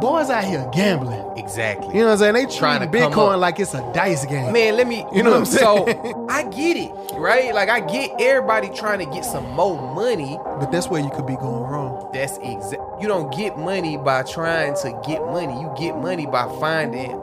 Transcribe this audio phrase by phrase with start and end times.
[0.00, 1.24] boys out here gambling.
[1.36, 1.94] Exactly.
[1.94, 2.34] You know what I'm saying?
[2.34, 4.52] They Trying to Bitcoin like it's a dice game.
[4.52, 5.04] Man, let me.
[5.12, 5.86] You know what I'm saying?
[5.86, 7.54] So I get it, right?
[7.54, 10.38] Like I get everybody trying to get some more money.
[10.44, 12.10] But that's where you could be going wrong.
[12.12, 12.82] That's exact.
[13.00, 15.60] You don't get money by trying to get money.
[15.60, 17.20] You get money by finding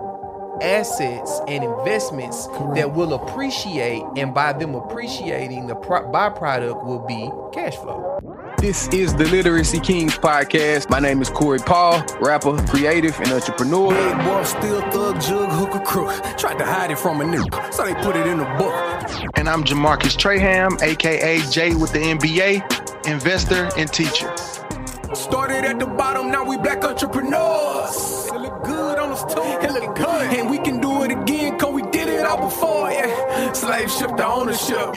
[0.61, 2.75] assets and investments Correct.
[2.75, 8.19] that will appreciate, and by them appreciating, the pro- byproduct will be cash flow.
[8.57, 10.89] This is the Literacy Kings podcast.
[10.89, 13.89] My name is Corey Paul, rapper, creative, and entrepreneur.
[13.89, 16.11] Big boy, still thug, jug, hooker, crook.
[16.37, 18.73] Tried to hide it from a nigga, so they put it in a book.
[19.35, 24.33] And I'm Jamarcus Traham, aka Jay with the MBA, investor and teacher.
[25.15, 28.27] Started at the bottom, now we black entrepreneurs.
[28.27, 29.41] It look good on us too.
[29.41, 30.33] It look good.
[30.37, 33.51] And we can do it again, cause we did it all before, yeah.
[33.53, 34.93] Slave ship to ownership.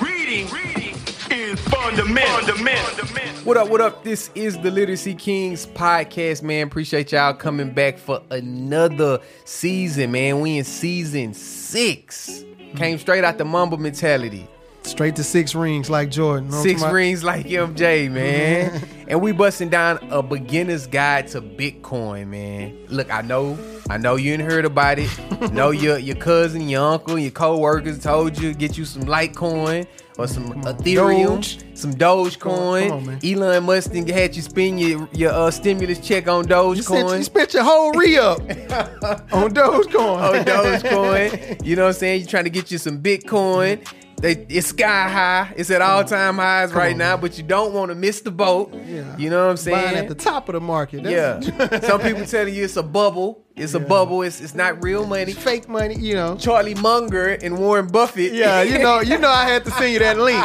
[0.00, 0.96] Reading, reading
[1.30, 2.56] is fundamental.
[2.56, 3.44] fundamental.
[3.44, 4.02] What up, what up?
[4.02, 6.66] This is the Literacy Kings podcast, man.
[6.66, 10.40] Appreciate y'all coming back for another season, man.
[10.40, 12.42] We in season six.
[12.76, 14.48] Came straight out the Mamba mentality.
[14.84, 16.50] Straight to six rings like Jordan.
[16.50, 18.86] Know Six rings like MJ, man.
[19.08, 22.78] and we busting down a beginner's guide to Bitcoin, man.
[22.88, 25.10] Look, I know, I know you ain't heard about it.
[25.52, 29.86] know your your cousin, your uncle, your co-workers told you get you some Litecoin
[30.18, 31.76] or some Ethereum, Doge.
[31.76, 32.88] some Dogecoin.
[32.88, 33.20] Come on, man.
[33.24, 37.64] Elon Musk had you spend your your uh, stimulus check on You, you spent your
[37.64, 38.38] whole re up
[39.32, 40.38] on Dogecoin.
[40.38, 41.64] on Dogecoin.
[41.64, 42.20] You know what I'm saying?
[42.20, 43.84] You're trying to get you some Bitcoin.
[44.24, 45.52] They, it's sky high.
[45.54, 47.20] It's at all time highs right on, now, man.
[47.20, 48.72] but you don't want to miss the boat.
[48.72, 49.14] Yeah.
[49.18, 49.84] You know what I'm saying?
[49.84, 51.04] Buying at the top of the market.
[51.04, 51.40] yeah.
[51.80, 53.44] Some people telling you it's a bubble.
[53.54, 54.22] It's a bubble.
[54.22, 55.34] It's it's not real money.
[55.34, 56.38] fake money, you know.
[56.38, 58.32] Charlie Munger and Warren Buffett.
[58.32, 60.42] Yeah, you know, you know I had to send you that link.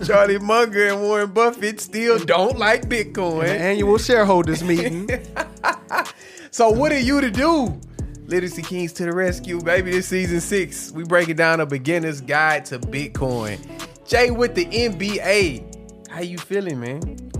[0.06, 3.48] Charlie Munger and Warren Buffett still don't like Bitcoin.
[3.48, 5.10] Annual shareholders meeting.
[6.54, 7.80] So what are you to do?
[8.32, 9.90] Literacy Kings to the rescue, baby.
[9.90, 13.60] This season six, we breaking down a beginner's guide to Bitcoin.
[14.06, 16.08] Jay with the MBA.
[16.08, 17.30] How you feeling, man?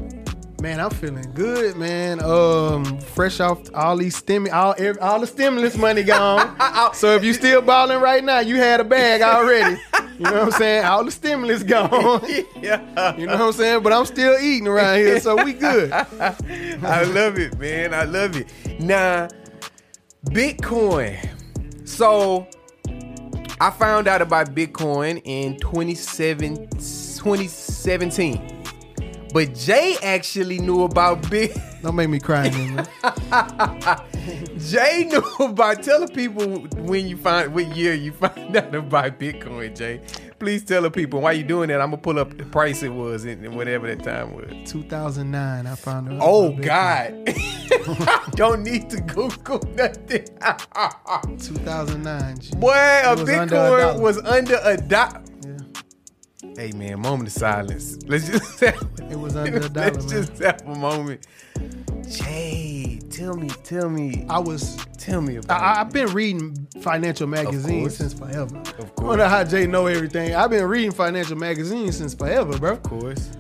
[0.61, 2.23] Man, I'm feeling good, man.
[2.23, 6.55] Um, fresh off all these stim, all all the stimulus money gone.
[6.95, 9.81] so if you still balling right now, you had a bag already.
[10.19, 10.85] You know what I'm saying?
[10.85, 12.23] All the stimulus gone.
[12.61, 13.17] yeah.
[13.17, 13.83] You know what I'm saying?
[13.83, 15.91] But I'm still eating around here, so we good.
[15.93, 17.95] I love it, man.
[17.95, 18.47] I love it.
[18.79, 19.29] Now,
[20.27, 21.19] Bitcoin.
[21.87, 22.47] So,
[23.61, 28.63] I found out about Bitcoin in 27, 2017.
[29.33, 31.57] But Jay actually knew about Bit.
[31.83, 32.87] Don't make me cry, man.
[34.59, 35.83] Jay knew about.
[35.83, 36.47] Tell the people
[36.85, 40.01] when you find what year you find out about Bitcoin, Jay.
[40.39, 41.81] Please tell the people why you doing that.
[41.81, 44.71] I'm gonna pull up the price it was in, in whatever that time was.
[44.71, 46.19] 2009, I found out.
[46.23, 46.51] Oh.
[46.53, 47.15] God!
[48.33, 50.27] Don't need to Google nothing.
[51.39, 52.39] 2009.
[52.39, 52.55] G.
[52.57, 54.01] Boy, a It was under a Bitcoin dollar.
[54.01, 55.29] was under a dot.
[55.45, 56.53] Yeah.
[56.57, 57.99] Hey man, moment of silence.
[58.07, 60.27] Let's just have, It was under a dollar, Let's man.
[60.27, 61.27] just have a moment.
[62.09, 62.82] Jay,
[63.13, 65.61] tell me, tell me, I was tell me about.
[65.61, 68.57] I, I've been reading financial magazines since forever.
[68.57, 68.99] Of course.
[68.99, 70.35] I wonder how Jay know everything.
[70.35, 72.73] I've been reading financial magazines since forever, bro.
[72.73, 73.31] of course.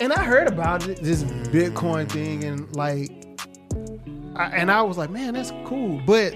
[0.00, 3.10] And I heard about it, this Bitcoin thing, and like,
[4.34, 6.02] I, and I was like, man, that's cool.
[6.04, 6.34] But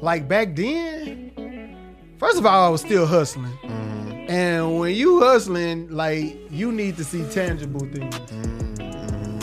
[0.00, 1.76] like back then,
[2.18, 3.52] first of all, I was still hustling.
[3.62, 4.30] Mm-hmm.
[4.30, 8.73] And when you hustling, like you need to see tangible things.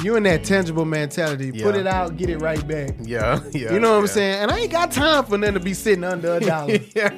[0.03, 1.51] You in that tangible mentality.
[1.51, 1.79] Put Mm-hmm.
[1.81, 2.95] It out, get it right back.
[3.01, 3.73] Yeah, yeah.
[3.73, 4.41] You know what I'm saying?
[4.41, 6.73] And I ain't got time for them to be sitting under a dollar.
[6.95, 7.11] yeah,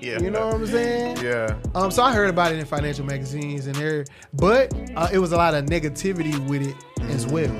[0.00, 0.18] yeah.
[0.20, 1.18] You know what I'm saying?
[1.22, 1.56] Yeah.
[1.74, 5.32] Um, so I heard about it in financial magazines and there, but uh, it was
[5.32, 6.76] a lot of negativity with it
[7.10, 7.54] as well.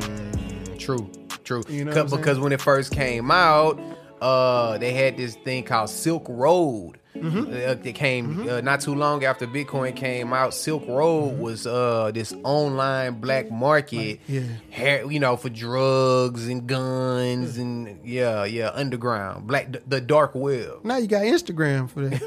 [0.79, 1.11] True,
[1.45, 1.63] true.
[1.69, 3.79] You know because when it first came out,
[4.21, 6.99] uh, they had this thing called Silk Road.
[7.23, 7.53] Mm-hmm.
[7.53, 10.55] Uh, it came uh, not too long after Bitcoin came out.
[10.55, 14.43] Silk Road was uh this online black market, yeah.
[14.71, 20.85] hair, you know, for drugs and guns and yeah, yeah, underground black, the dark web.
[20.85, 22.27] Now you got Instagram for that.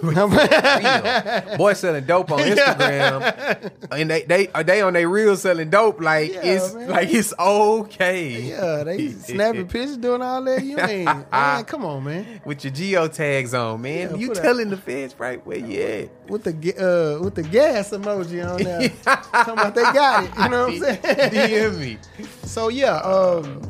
[1.58, 6.02] Boy selling dope on Instagram, and they they are they on their real selling dope
[6.02, 6.90] like Yeah, it's man.
[6.90, 8.42] like it's okay.
[8.42, 10.64] yeah, they snapping pictures doing all that.
[10.64, 12.42] You ain't man, come on, man.
[12.46, 14.12] with your geotags on, man.
[14.12, 16.30] Yeah, you telling the feds right where you at.
[16.30, 20.32] With the uh, with the gas emoji on there, talking about they got it.
[20.38, 21.32] You know what I'm saying?
[21.32, 21.98] DM me.
[22.44, 23.62] So yeah, um,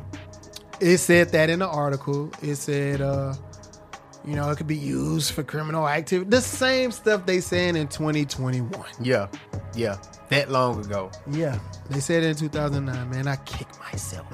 [0.80, 2.32] it said that in the article.
[2.42, 3.34] It said uh,
[4.26, 6.30] You know, it could be used for criminal activity.
[6.30, 8.72] The same stuff they saying in 2021.
[9.02, 9.28] Yeah,
[9.76, 9.98] yeah,
[10.30, 11.10] that long ago.
[11.32, 11.58] Yeah,
[11.90, 13.10] they said it in 2009.
[13.10, 14.28] Man, I kicked myself.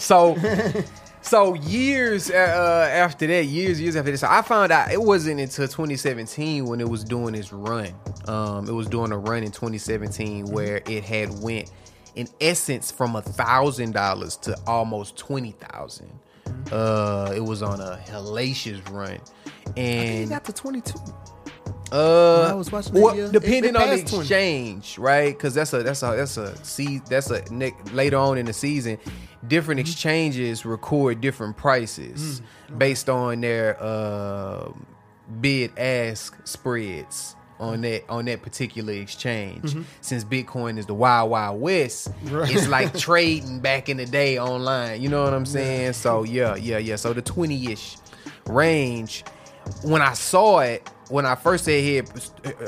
[0.00, 0.34] So,
[1.22, 5.40] so years uh, uh, after that, years years after this, I found out it wasn't
[5.40, 7.94] until 2017 when it was doing its run.
[8.28, 11.70] Um, it was doing a run in 2017 where it had went,
[12.14, 16.10] in essence, from a thousand dollars to almost twenty thousand.
[16.70, 19.18] Uh, it was on a hellacious run,
[19.76, 20.98] and got to 22.
[21.92, 24.20] Uh, I was watching well, year, depending on the passed 20.
[24.22, 25.36] exchange, right?
[25.36, 28.52] Because that's a that's a that's a see that's a ne- later on in the
[28.52, 28.98] season,
[29.46, 29.90] different Mm-hmm.
[29.90, 32.40] exchanges record different prices
[32.70, 34.72] Mm, based on their uh,
[35.40, 39.62] bid ask spreads on that on that particular exchange.
[39.62, 39.82] Mm-hmm.
[40.00, 45.00] Since Bitcoin is the wild wild west, it's like trading back in the day online.
[45.02, 45.92] You know what I'm saying?
[45.92, 46.96] So yeah, yeah, yeah.
[46.96, 47.98] So the twenty ish
[48.46, 49.24] range.
[49.82, 52.08] When I saw it, when I first said hit,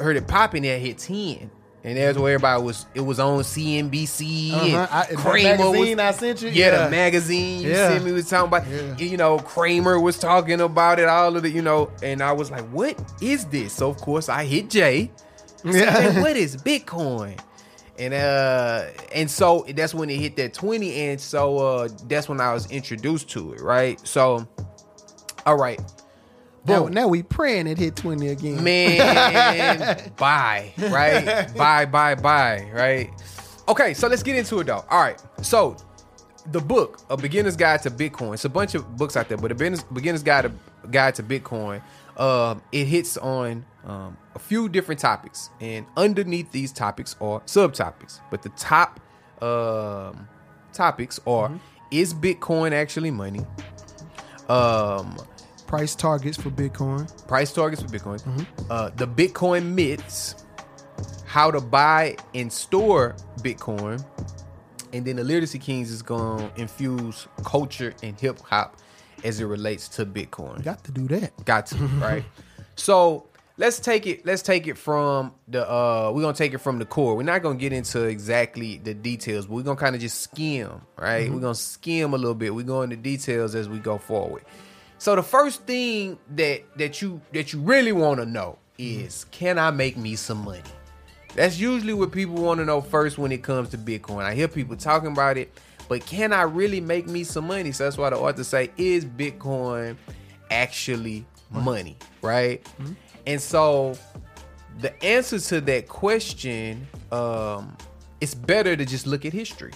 [0.01, 1.51] heard it popping, it hit ten,
[1.85, 2.87] and that's where everybody was.
[2.95, 4.53] It was on CNBC.
[4.53, 5.05] and Uh-huh.
[5.11, 6.49] I- Cramer magazine was, I sent you?
[6.51, 6.85] Yeah, Yeah.
[6.85, 7.89] the magazine you Yeah.
[7.91, 8.67] sent me was talking about.
[8.69, 8.95] Yeah.
[9.07, 11.09] You know, Cramer was talking about it.
[11.09, 14.29] All of it, you know, and I was like, "What is this?" So of course
[14.29, 15.11] I hit Jay.
[15.65, 15.95] Yeah.
[16.13, 17.39] Said, what is Bitcoin?
[17.99, 22.41] And uh and so that's when it hit that 20 and so uh that's when
[22.41, 24.01] I was introduced to it, right?
[24.07, 24.47] So
[25.47, 25.81] all right.
[26.67, 28.65] Now, now we praying it hit 20 again.
[28.65, 31.55] Man, bye, right?
[31.55, 33.11] bye, bye, bye, right?
[33.69, 34.85] Okay, so let's get into it though.
[34.91, 35.77] All right, so
[36.47, 38.35] the book, A Beginner's Guide to Bitcoin.
[38.35, 40.53] It's a bunch of books out there, but a beginner's, beginner's guide to
[40.89, 41.83] guide to Bitcoin.
[42.17, 48.21] Um, it hits on um, a few different topics, and underneath these topics are subtopics.
[48.31, 49.01] But the top
[49.43, 50.29] um,
[50.73, 51.51] topics are:
[51.91, 53.45] Is Bitcoin actually money?
[54.49, 55.17] Um,
[55.67, 57.09] Price targets for Bitcoin.
[57.27, 60.45] price targets for Bitcoin, uh, the Bitcoin myths,
[61.27, 64.05] how to buy and store Bitcoin,
[64.93, 68.77] and then the Literacy Kings is going to infuse culture and hip hop
[69.25, 70.63] as it relates to Bitcoin.
[70.63, 71.33] Got to do that.
[71.45, 72.25] Got to, right?
[72.77, 73.27] So
[73.57, 74.25] let's take it.
[74.27, 75.69] Let's take it from the.
[75.69, 77.17] uh We're gonna take it from the core.
[77.17, 80.83] We're not gonna get into exactly the details, but we're gonna kind of just skim,
[80.97, 81.29] right?
[81.33, 82.55] We're gonna skim a little bit.
[82.55, 84.45] We go into details as we go forward.
[85.05, 89.59] So the first thing that that you that you really want to know is, can
[89.59, 90.63] I make me some money?
[91.35, 94.23] That's usually what people want to know first when it comes to Bitcoin.
[94.23, 95.61] I hear people talking about it,
[95.91, 97.71] but can I really make me some money?
[97.71, 99.99] So that's why the author say, is Bitcoin
[100.51, 102.67] actually money, right?
[103.27, 103.99] And so
[104.81, 107.77] the answer to that question, um,
[108.23, 109.73] it's better to just look at history.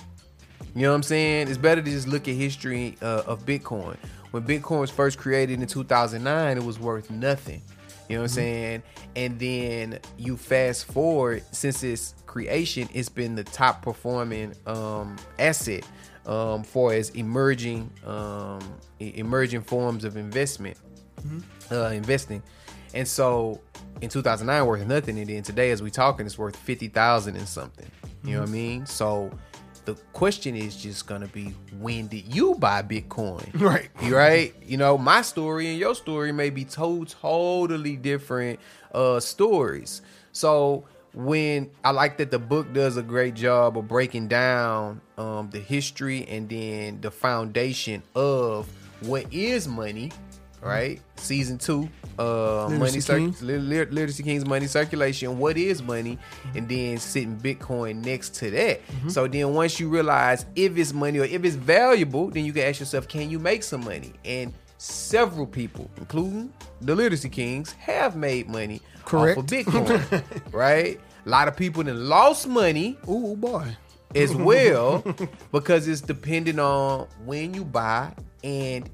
[0.75, 1.48] You know what I'm saying?
[1.48, 3.98] It's better to just look at history uh, of Bitcoin.
[4.30, 7.62] When Bitcoin was first created in 2009, it was worth nothing.
[8.08, 8.82] You know what I'm saying?
[9.16, 15.84] And then you fast forward, since its creation, it's been the top performing um, asset
[16.26, 18.60] um, for as emerging um,
[19.00, 20.78] emerging forms of investment,
[21.70, 22.42] uh, investing.
[22.94, 23.60] And so
[24.00, 27.46] in 2009 worth nothing, and then today as we talking, it's worth fifty thousand and
[27.46, 27.90] something.
[28.25, 28.86] You know what I mean?
[28.86, 29.30] So
[29.88, 33.49] the question is just gonna be when did you buy Bitcoin?
[33.58, 33.88] Right.
[34.02, 34.55] Right?
[34.62, 38.61] You know, my story and your story may be to- totally different
[38.93, 40.02] uh stories.
[40.32, 45.49] So when I like that the book does a great job of breaking down um
[45.50, 48.68] the history and then the foundation of
[49.00, 50.12] what is money,
[50.62, 51.00] right?
[51.16, 51.88] Season two,
[52.18, 53.42] uh, Literacy money cir- Kings.
[53.42, 55.38] Lit- Lit- literacy kings money circulation.
[55.38, 56.18] What is money?
[56.54, 58.80] And then sitting Bitcoin next to that.
[59.08, 62.62] So then once you realize if it's money or if it's valuable, then you can
[62.64, 64.12] ask yourself, can you make some money?
[64.24, 69.38] And several people, including the literacy kings, have made money Correct.
[69.38, 70.22] off of Bitcoin,
[70.52, 71.00] right?
[71.26, 73.76] A lot of people that lost money Ooh, boy.
[74.14, 75.04] as well
[75.52, 78.12] because it's dependent on when you buy
[78.44, 78.88] and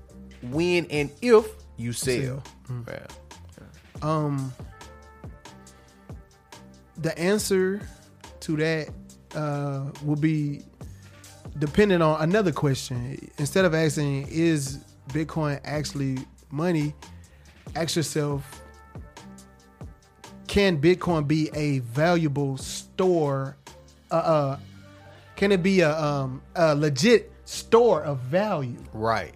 [0.50, 1.46] when and if
[1.76, 2.42] you sell.
[2.88, 3.06] Yeah.
[4.02, 4.52] Um,
[6.98, 7.80] the answer
[8.40, 8.88] to that
[9.34, 10.62] uh, will be
[11.58, 13.30] dependent on another question.
[13.38, 16.18] Instead of asking, is Bitcoin actually
[16.50, 16.94] money?
[17.74, 18.62] Ask yourself,
[20.46, 23.56] can Bitcoin be a valuable store?
[24.10, 24.58] Uh, uh,
[25.36, 28.76] can it be a, um, a legit store of value?
[28.92, 29.34] Right.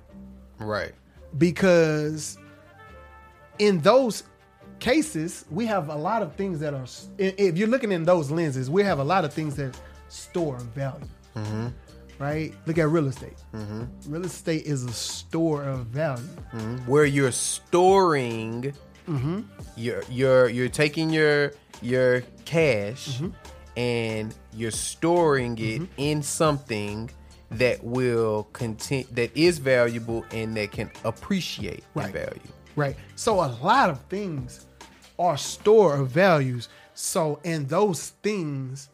[0.61, 0.93] Right.
[1.37, 2.39] because
[3.59, 4.23] in those
[4.79, 6.87] cases we have a lot of things that are
[7.19, 11.07] if you're looking in those lenses we have a lot of things that store value
[12.21, 12.53] right?
[12.67, 13.37] Look at real estate.
[13.55, 13.85] Mm-hmm.
[14.13, 16.25] Real estate is a store of value.
[16.87, 18.73] where you're storing
[19.09, 19.41] Mm-hmm.
[19.77, 23.29] you're you're you're taking your your cash Mm-hmm.
[23.77, 27.09] and you're storing it in something
[27.51, 32.13] that will content that is valuable and that can appreciate Right.
[32.13, 32.41] value.
[32.77, 32.97] Right.
[33.17, 34.67] So a lot of things
[35.19, 36.69] are store of values.
[36.95, 38.89] So and those things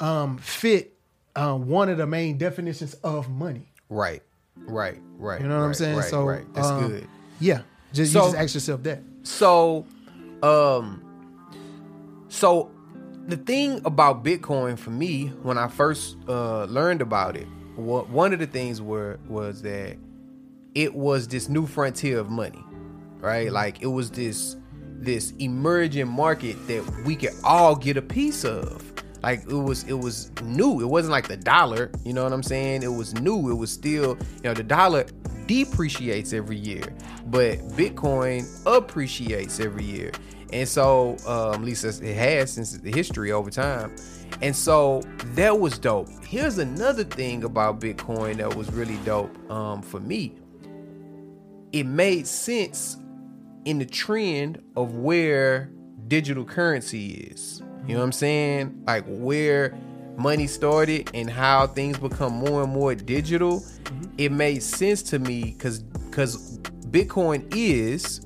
[0.00, 0.94] um fit
[1.36, 3.72] uh, one of the main definitions of money.
[3.88, 4.22] Right.
[4.56, 4.98] Right.
[5.16, 5.40] Right.
[5.40, 5.96] You know what I'm saying?
[5.96, 6.54] Right, so right.
[6.54, 7.08] That's um, good.
[7.40, 7.62] Yeah.
[7.92, 9.00] Just So- you just ask yourself that.
[9.22, 9.86] So,
[10.42, 11.02] um,
[12.28, 12.71] so
[13.26, 18.32] the thing about Bitcoin for me, when I first uh, learned about it, wa- one
[18.32, 19.96] of the things were was that
[20.74, 22.64] it was this new frontier of money,
[23.20, 23.52] right?
[23.52, 28.92] Like it was this this emerging market that we could all get a piece of.
[29.22, 30.80] Like it was it was new.
[30.80, 32.82] It wasn't like the dollar, you know what I'm saying?
[32.82, 33.50] It was new.
[33.50, 35.06] It was still, you know, the dollar
[35.46, 36.84] depreciates every year,
[37.26, 40.10] but Bitcoin appreciates every year.
[40.52, 43.94] And so, um, at least it has since the history over time.
[44.42, 45.02] And so
[45.34, 46.08] that was dope.
[46.24, 50.34] Here's another thing about Bitcoin that was really dope um, for me.
[51.72, 52.98] It made sense
[53.64, 55.70] in the trend of where
[56.08, 57.62] digital currency is.
[57.86, 58.82] You know what I'm saying?
[58.86, 59.78] Like where
[60.16, 63.64] money started and how things become more and more digital.
[64.18, 66.58] It made sense to me because because
[66.90, 68.20] Bitcoin is,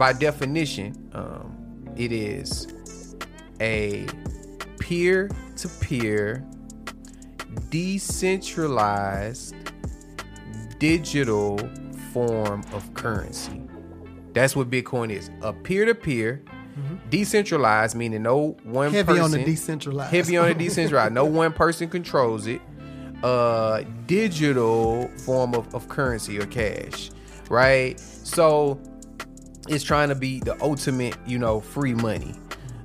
[0.00, 2.66] by definition, um, it is
[3.60, 4.06] a
[4.78, 6.42] peer-to-peer,
[7.68, 9.54] decentralized,
[10.78, 11.58] digital
[12.14, 13.60] form of currency.
[14.32, 15.30] That's what Bitcoin is.
[15.42, 16.42] A peer-to-peer,
[17.10, 20.14] decentralized, meaning no one Heavy person on the decentralized.
[20.14, 21.12] Heavy on the decentralized.
[21.12, 22.62] no one person controls it.
[23.22, 27.10] Uh digital form of, of currency or cash.
[27.50, 28.00] Right?
[28.00, 28.80] So
[29.70, 32.34] it's trying to be the ultimate, you know, free money.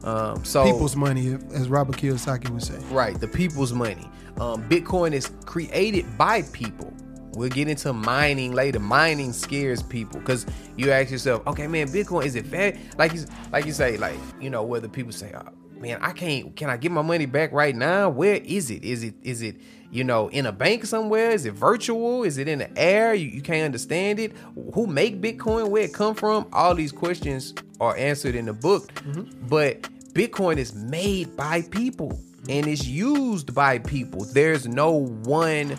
[0.04, 2.78] Um so People's money, as Robert Kiyosaki would say.
[2.92, 4.10] Right, the people's money.
[4.40, 6.94] Um, Bitcoin is created by people.
[7.34, 8.80] We'll get into mining later.
[8.80, 10.46] Mining scares people because
[10.78, 12.78] you ask yourself, okay, man, Bitcoin is it fair?
[12.98, 16.56] Like you, like you say, like you know, whether people say, oh, man, I can't.
[16.56, 18.10] Can I get my money back right now?
[18.10, 18.84] Where is it?
[18.84, 19.16] Is it?
[19.24, 19.58] Is it?
[19.92, 21.32] You know, in a bank somewhere?
[21.32, 22.24] Is it virtual?
[22.24, 23.14] Is it in the air?
[23.14, 24.34] You, you can't understand it.
[24.74, 25.70] Who make Bitcoin?
[25.70, 26.48] Where it come from?
[26.52, 29.48] All these questions are answered in the book, mm-hmm.
[29.48, 29.82] but
[30.14, 34.26] Bitcoin is made by people and it's used by people.
[34.26, 34.92] There's no
[35.24, 35.78] one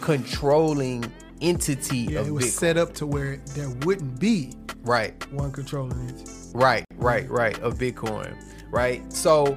[0.00, 1.10] controlling
[1.40, 2.50] entity Yeah, of it was Bitcoin.
[2.50, 6.28] set up to where there wouldn't be right, one controlling it.
[6.54, 8.36] right, right, right of Bitcoin.
[8.74, 9.00] Right.
[9.12, 9.56] So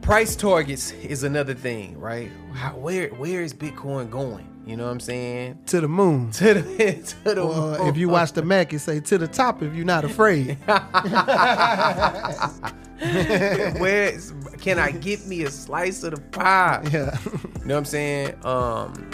[0.00, 2.30] price targets is another thing, right?
[2.54, 4.46] How, where where is Bitcoin going?
[4.66, 5.58] You know what I'm saying?
[5.66, 6.30] To the moon.
[6.40, 9.62] To the to the Well, if you watch the Mac, it say to the top
[9.62, 10.56] if you're not afraid.
[13.78, 16.80] where is- can I get me a slice of the pie?
[16.90, 17.18] yeah.
[17.26, 18.46] You know what I'm saying?
[18.46, 19.10] Um,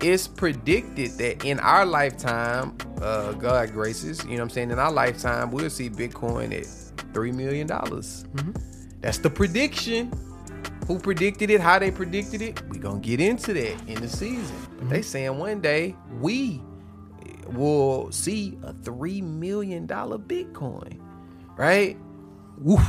[0.00, 4.70] it's predicted that in our lifetime, uh, God graces, you know what I'm saying?
[4.72, 6.66] In our lifetime, we'll see Bitcoin at
[7.16, 8.26] three million dollars.
[8.34, 8.52] Mm-hmm.
[9.00, 10.12] That's the prediction.
[10.86, 11.62] Who predicted it?
[11.62, 12.60] How they predicted it?
[12.68, 14.54] We're gonna get into that in the season.
[14.78, 16.60] But they saying one day we
[17.46, 21.00] will see a three million dollar Bitcoin,
[21.56, 21.96] right?
[22.58, 22.80] Woof.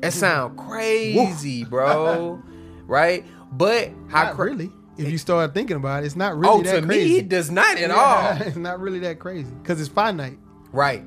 [0.00, 0.18] That mm-hmm.
[0.20, 2.42] sound crazy, bro.
[2.86, 3.26] right?
[3.52, 4.70] But how Not cra- really.
[4.96, 7.10] If you start thinking about it, it's not oh, really Oh, that to crazy.
[7.10, 8.42] me, it does not at Yeah, all.
[8.46, 10.38] It's not really that crazy because it's finite.
[10.72, 11.02] Right,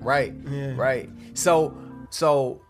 [0.00, 0.74] right, Yeah.
[0.76, 1.10] right.
[1.34, 1.76] So,
[2.14, 2.60] so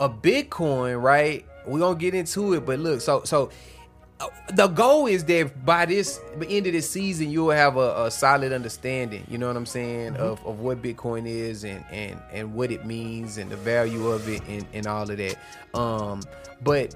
[0.00, 1.44] a Bitcoin, right?
[1.66, 3.50] We're gonna get into it, but look, so so
[4.20, 8.04] uh, the goal is that by this by end of this season, you'll have a,
[8.04, 9.24] a solid understanding.
[9.28, 10.22] You know what I'm saying Mm-hmm.
[10.22, 14.28] of, of what Bitcoin is and and and what it means and the value of
[14.28, 15.36] it and and all of that.
[15.74, 16.22] Um,
[16.62, 16.94] but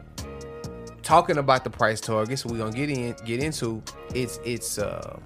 [1.02, 3.82] talking about the price targets, we're gonna get in get into
[4.14, 5.18] it's it's uh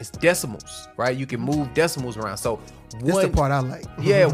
[0.00, 1.16] it's decimals, right?
[1.16, 2.38] You can move decimals around.
[2.38, 2.60] So
[2.92, 3.84] That's one, the part I like.
[4.00, 4.26] yeah,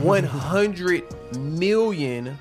[0.53, 2.39] 100 million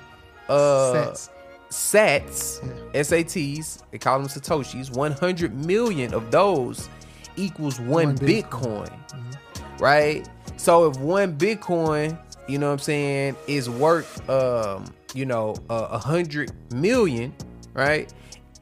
[0.48, 0.52] uh
[0.92, 1.28] Sats.
[1.70, 4.94] sats, SATs, they call them satoshis.
[4.94, 6.88] 100 million of those
[7.36, 9.80] equals one, One Bitcoin, Bitcoin.
[9.80, 10.28] right?
[10.56, 15.88] So if one Bitcoin, you know what I'm saying, is worth um, you know, uh,
[15.90, 17.34] a hundred million,
[17.74, 18.12] right?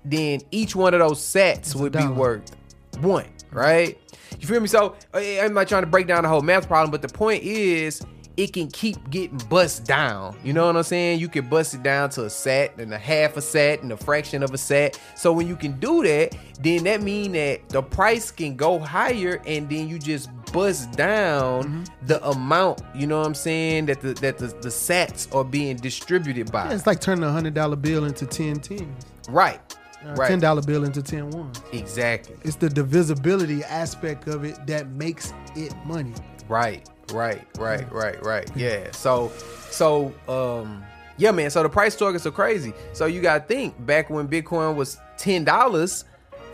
[0.04, 2.56] Then each one of those sats a would be worth
[3.00, 3.98] one, right?
[4.38, 4.68] You feel me?
[4.68, 8.00] So I'm not trying to break down the whole math problem, but the point is,
[8.36, 10.34] it can keep getting bust down.
[10.42, 11.20] You know what I'm saying?
[11.20, 13.96] You can bust it down to a set and a half a set and a
[13.98, 14.98] fraction of a set.
[15.14, 19.42] So when you can do that, then that mean that the price can go higher
[19.46, 22.06] and then you just bust down Mm-hmm.
[22.06, 25.76] the amount, you know what I'm saying, that the that the, the sets are being
[25.76, 26.66] distributed by.
[26.68, 29.04] Yeah, it's like turning a hundred dollar bill into 10 tens.
[29.28, 29.60] Right.
[30.04, 30.28] Uh, Right.
[30.28, 31.60] Ten dollar bill into 10 ones.
[31.72, 32.36] Exactly.
[32.42, 36.14] It's the divisibility aspect of it that makes it money.
[36.48, 38.50] Right, right, right, right, right.
[38.56, 38.90] Yeah.
[38.92, 39.30] So,
[39.70, 40.82] so, um,
[41.18, 41.50] yeah, man.
[41.50, 42.72] So the price targets are crazy.
[42.92, 46.04] So you got to think back when Bitcoin was ten dollars.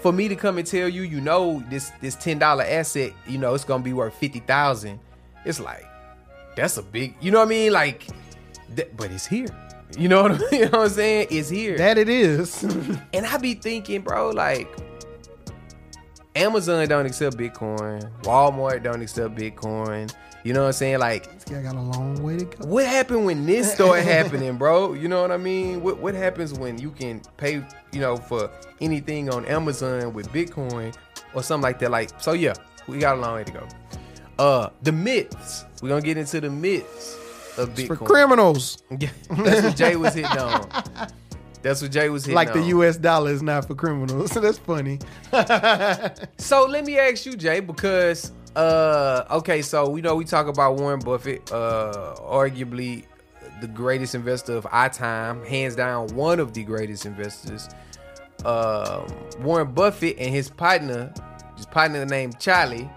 [0.01, 3.39] For me to come and tell you, you know, this this ten dollar asset, you
[3.39, 5.01] know, it's gonna be worth fifty thousand.
[5.45, 5.85] It's like
[6.57, 7.73] that's a big, you know what I mean?
[7.73, 8.07] Like,
[8.77, 9.47] th- but it's here.
[9.97, 11.29] You know what I you know what I'm saying?
[11.31, 11.79] It's here.
[11.79, 12.63] That it is.
[13.13, 14.69] And I be thinking, bro, like
[16.35, 20.15] Amazon don't accept Bitcoin, Walmart don't accept Bitcoin.
[20.45, 20.99] You know what I'm saying?
[21.01, 22.67] Like, this guy got a long way to go.
[22.69, 24.93] what happened when this started happening, bro?
[24.93, 25.83] You know what I mean?
[25.83, 28.51] What what happens when you can pay, you know, for
[28.81, 30.95] anything on Amazon with Bitcoin
[31.35, 31.91] or something like that?
[31.91, 32.55] Like, so yeah,
[32.87, 33.67] we got a long way to go.
[34.39, 35.65] Uh, the myths.
[35.83, 37.19] We're gonna get into the myths
[37.59, 37.87] of Bitcoin.
[37.87, 38.83] For criminals.
[38.91, 40.69] That's what Jay was hitting on.
[41.63, 42.45] That's what Jay was hitting on.
[42.45, 42.63] Like the.
[42.77, 44.31] US dollar is not for criminals.
[44.35, 44.99] That's funny.
[46.39, 50.77] So let me ask you, Jay, because uh okay, so we know we talk about
[50.77, 53.05] Warren Buffett, uh arguably
[53.61, 57.69] the greatest investor of our time, hands down one of the greatest investors.
[58.45, 59.07] Um
[59.41, 61.13] Warren Buffett and his partner,
[61.57, 62.89] his partner named Charlie,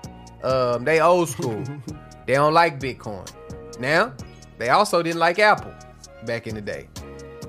[0.43, 1.63] um, they old school.
[2.25, 3.29] they don't like Bitcoin.
[3.79, 4.13] Now,
[4.59, 5.73] they also didn't like Apple
[6.25, 6.87] back in the day.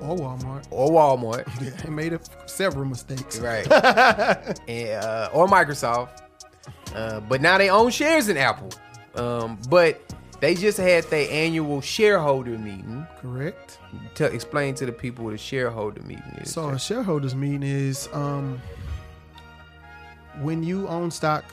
[0.01, 0.65] Or Walmart.
[0.71, 1.45] Or Walmart.
[1.61, 3.37] Yeah, they made a, several mistakes.
[3.37, 3.71] Right.
[4.67, 6.21] and, uh, or Microsoft.
[6.95, 8.71] Uh, but now they own shares in Apple.
[9.15, 10.01] Um, but
[10.39, 13.05] they just had their annual shareholder meeting.
[13.19, 13.77] Correct.
[14.15, 16.51] To explain to the people what a shareholder meeting is.
[16.51, 18.59] So a shareholders meeting is um,
[20.39, 21.43] when you own stock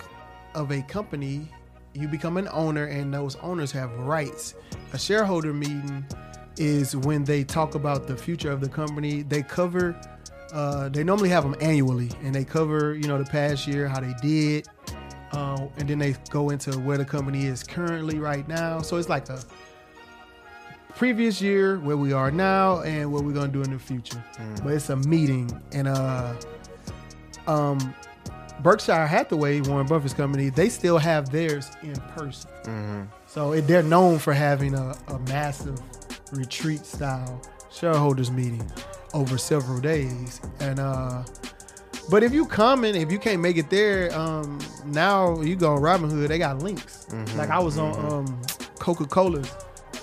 [0.54, 1.48] of a company,
[1.98, 4.54] you become an owner, and those owners have rights.
[4.92, 6.06] A shareholder meeting
[6.56, 9.22] is when they talk about the future of the company.
[9.22, 9.98] They cover.
[10.52, 14.00] Uh, they normally have them annually, and they cover you know the past year, how
[14.00, 14.66] they did,
[15.32, 18.80] uh, and then they go into where the company is currently right now.
[18.80, 19.42] So it's like a
[20.94, 24.24] previous year, where we are now, and what we're gonna do in the future.
[24.62, 26.34] But it's a meeting, and uh,
[27.46, 27.94] um,
[28.62, 33.08] Berkshire Hathaway, Warren Buffett's company, they still have theirs in person.
[33.26, 35.78] So it, they're known for having a, a massive
[36.32, 37.40] retreat style
[37.70, 38.68] shareholders meeting
[39.14, 41.22] over several days, and uh.
[42.10, 45.74] But if you come in, if you can't make it there, um, now you go
[45.74, 46.26] on Robinhood.
[46.28, 47.06] They got links.
[47.36, 48.42] Like I was on um,
[48.78, 49.52] Coca Cola's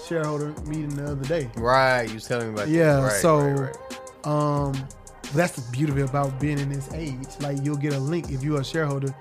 [0.07, 1.49] shareholder meeting the other day.
[1.55, 2.07] right.
[2.07, 3.01] You was telling me about Yeah, that.
[3.01, 3.75] Right, so right,
[4.23, 4.27] right.
[4.27, 4.87] um
[5.35, 7.27] that's the beauty about being in this age.
[7.41, 9.15] Like you'll get a link if you're a shareholder,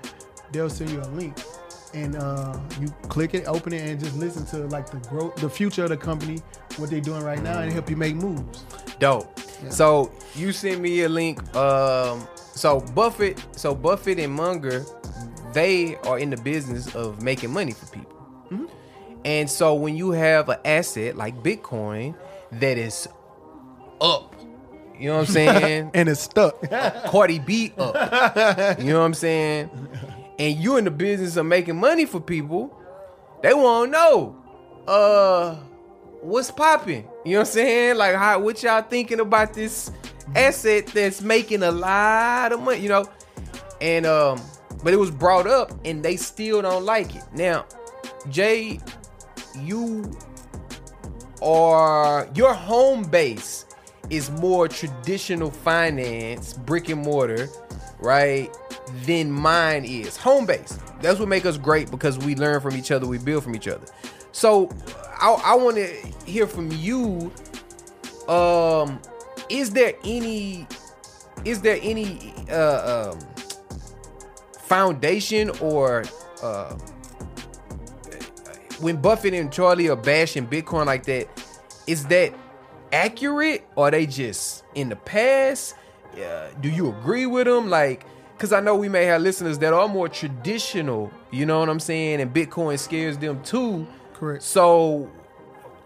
[0.51, 1.37] they'll send you a link.
[1.93, 5.49] And uh, you click it, open it, and just listen to like the growth, the
[5.49, 6.39] future of the company,
[6.77, 8.65] what they're doing right now, and help you make moves.
[8.99, 9.39] Dope.
[9.69, 11.39] So you sent me a link.
[11.55, 14.85] Um, so Buffett, so Buffett and Munger,
[15.53, 18.11] they are in the business of making money for people.
[19.25, 22.15] And so when you have an asset like Bitcoin
[22.51, 23.07] that is
[23.99, 24.34] up,
[24.99, 25.91] you know what I'm saying?
[25.93, 26.61] And it's stuck.
[27.05, 28.79] Cardi B up.
[28.79, 29.69] You know what I'm saying?
[30.37, 32.77] And you in the business of making money for people,
[33.41, 34.35] they won't know.
[34.87, 35.55] Uh
[36.21, 37.07] what's popping?
[37.23, 37.97] You know what I'm saying?
[37.97, 39.91] Like how what y'all thinking about this
[40.35, 43.05] asset that's making a lot of money, you know?
[43.81, 44.41] And um
[44.83, 47.23] but it was brought up and they still don't like it.
[47.33, 47.65] Now,
[48.29, 48.79] Jay,
[49.61, 50.15] you
[51.41, 53.64] are your home base
[54.09, 57.49] is more traditional finance, brick and mortar,
[57.99, 58.49] right?
[59.05, 60.77] Than mine is home base.
[61.01, 63.67] That's what make us great because we learn from each other, we build from each
[63.67, 63.87] other.
[64.31, 64.69] So
[65.19, 65.87] I, I want to
[66.25, 67.31] hear from you.
[68.27, 68.99] Um,
[69.49, 70.67] is there any,
[71.43, 73.19] is there any uh, um,
[74.59, 76.03] foundation or
[76.41, 76.77] uh,
[78.79, 81.27] when Buffett and Charlie are bashing Bitcoin like that,
[81.87, 82.33] is that
[82.95, 85.75] accurate or are they just in the past?
[86.15, 87.69] Uh, do you agree with them?
[87.69, 91.69] Like, because I know we may have listeners that are more traditional, you know what
[91.69, 92.21] I'm saying?
[92.21, 93.85] And Bitcoin scares them too.
[94.13, 94.43] Correct.
[94.43, 95.11] So,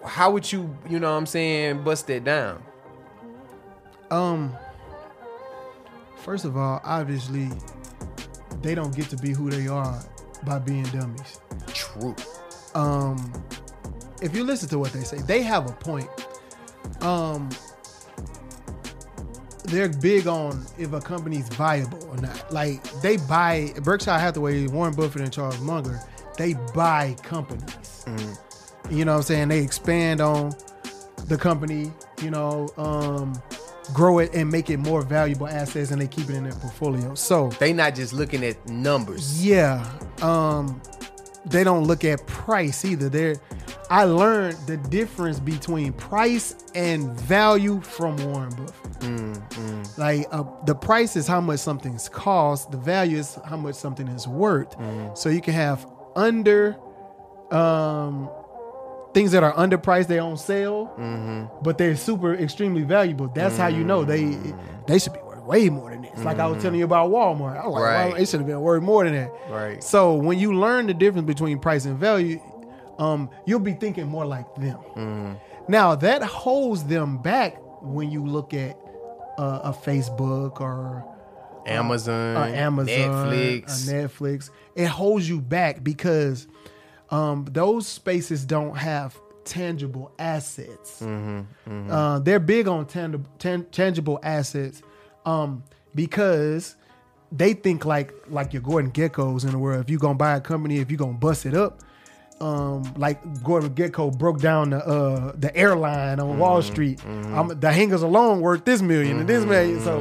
[0.06, 2.64] how would you, you know what I'm saying, bust that down?
[4.12, 4.56] Um,
[6.18, 7.50] first of all, obviously,
[8.62, 10.00] they don't get to be who they are
[10.46, 11.40] by being dummies.
[11.68, 12.16] True.
[12.76, 13.32] Um,
[14.22, 16.10] if you listen to what they say, they have a point.
[17.02, 17.50] Um,
[19.66, 22.52] they're big on if a company's viable or not.
[22.52, 26.00] Like they buy Berkshire Hathaway, Warren Buffett, and Charles Munger.
[26.38, 28.06] They buy companies.
[28.90, 29.48] You know what I'm saying?
[29.50, 30.52] They expand on
[31.28, 31.92] the company.
[32.22, 33.40] You know, um,
[33.94, 37.14] grow it and make it more valuable assets, and they keep it in their portfolio.
[37.16, 39.46] So They not just looking at numbers.
[39.46, 39.86] yeah.
[40.22, 40.82] Um
[41.50, 43.10] they don't look at price either.
[43.10, 43.36] They're
[43.90, 49.98] I learned the difference between price and value from Warren Buffett.
[49.98, 54.08] Like uh, the price is how much something's cost, the value is how much something
[54.08, 54.76] is worth.
[55.16, 56.78] So you can have under
[57.52, 58.30] um
[59.14, 60.86] things that are underpriced they on sale,
[61.64, 63.28] but they're super extremely valuable.
[63.28, 64.38] That's how you know they
[64.88, 66.24] they should be way more than this.
[66.24, 67.58] Like I was telling you about Walmart.
[67.62, 68.22] I was like, Right.
[68.22, 69.32] it should have been worth more than that.
[69.50, 69.84] Right.
[69.84, 72.40] So when you learn the difference between price and value,
[73.00, 75.38] um, you'll be thinking more like them.
[75.68, 78.78] Now that holds them back when you look at
[79.38, 81.06] uh, a Facebook or
[81.66, 82.94] Amazon, uh, Amazon,
[83.32, 83.88] Netflix.
[83.90, 84.50] uh, Netflix.
[84.76, 86.48] It holds you back because
[87.12, 91.02] um, those spaces don't have tangible assets.
[91.02, 94.82] Mm-hmm, Uh, they're big on tang- tan- tangible assets
[95.26, 95.64] um,
[95.96, 96.76] because
[97.32, 99.82] they think like like your Gordon Gekkos in the world.
[99.82, 101.82] If you're gonna buy a company, if you're gonna bust it up,
[102.42, 107.04] um, like Gordon Gekko broke down the uh, the airline on Wall Street.
[107.06, 109.82] Um, the hangars alone worth this million and this million.
[109.82, 110.00] So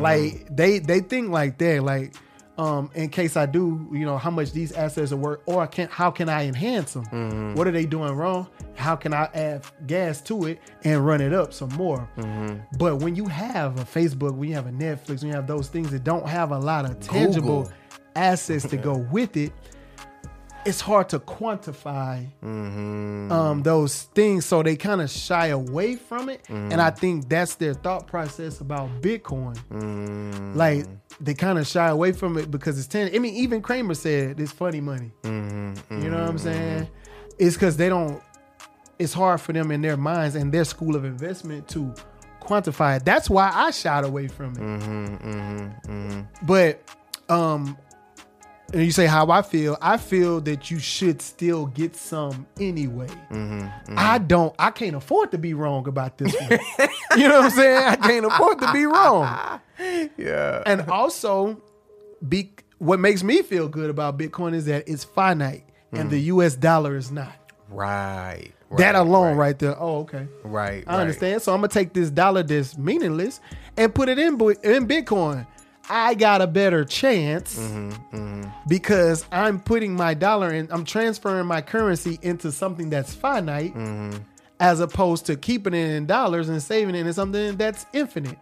[0.00, 1.82] like they they think like that.
[1.82, 2.14] Like
[2.58, 5.66] um, in case I do, you know, how much these assets are worth, or I
[5.66, 7.54] can how can I enhance them?
[7.54, 8.46] What are they doing wrong?
[8.74, 12.08] How can I add gas to it and run it up some more?
[12.78, 15.68] But when you have a Facebook, when you have a Netflix, when you have those
[15.68, 17.72] things that don't have a lot of tangible Google.
[18.14, 19.52] assets to go with it,
[20.66, 23.30] it's hard to quantify Mm-hmm.
[23.32, 24.44] um, those things.
[24.46, 26.44] So they kind of shy away from it.
[26.48, 29.56] And I think that's their thought process about Bitcoin.
[29.70, 30.56] Mm-hmm.
[30.56, 30.86] Like
[31.20, 33.14] they kind of shy away from it because it's 10.
[33.14, 35.12] I mean, even Cramer said it's funny money.
[35.22, 36.02] Mm-hmm.
[36.02, 36.88] You know what I'm saying?
[37.38, 38.20] It's because they don't,
[38.98, 41.92] it's hard for them in their minds and their school of investment to
[42.40, 43.04] quantify it.
[43.04, 44.58] That's why I shied away from it.
[44.60, 46.82] Mm-hmm, But
[47.28, 47.76] um
[48.72, 53.06] and you say how I feel, I feel that you should still get some anyway.
[53.30, 53.94] Mm-hmm, mm-hmm.
[53.96, 56.50] I don't I can't afford to be wrong about this one.
[57.16, 57.84] you know what I'm saying?
[57.84, 59.60] I can't afford to be wrong.
[60.16, 60.62] Yeah.
[60.64, 61.60] And also
[62.26, 66.40] be what makes me feel good about Bitcoin is that it's finite and the mm-hmm.
[66.40, 67.34] US dollar is not.
[67.68, 68.52] Right.
[68.78, 69.76] that alone right, right, there.
[69.78, 70.26] Oh, okay.
[70.44, 70.82] Right.
[70.86, 71.42] I understand.
[71.42, 73.40] So I'm gonna take this dollar that's meaningless
[73.76, 75.46] and put it in in Bitcoin.
[75.88, 77.58] I got a better chance
[78.68, 80.68] because I'm putting my dollar in.
[80.70, 83.74] I'm transferring my currency into something that's finite,
[84.58, 88.38] as opposed to keeping it in dollars and saving it in something that's infinite.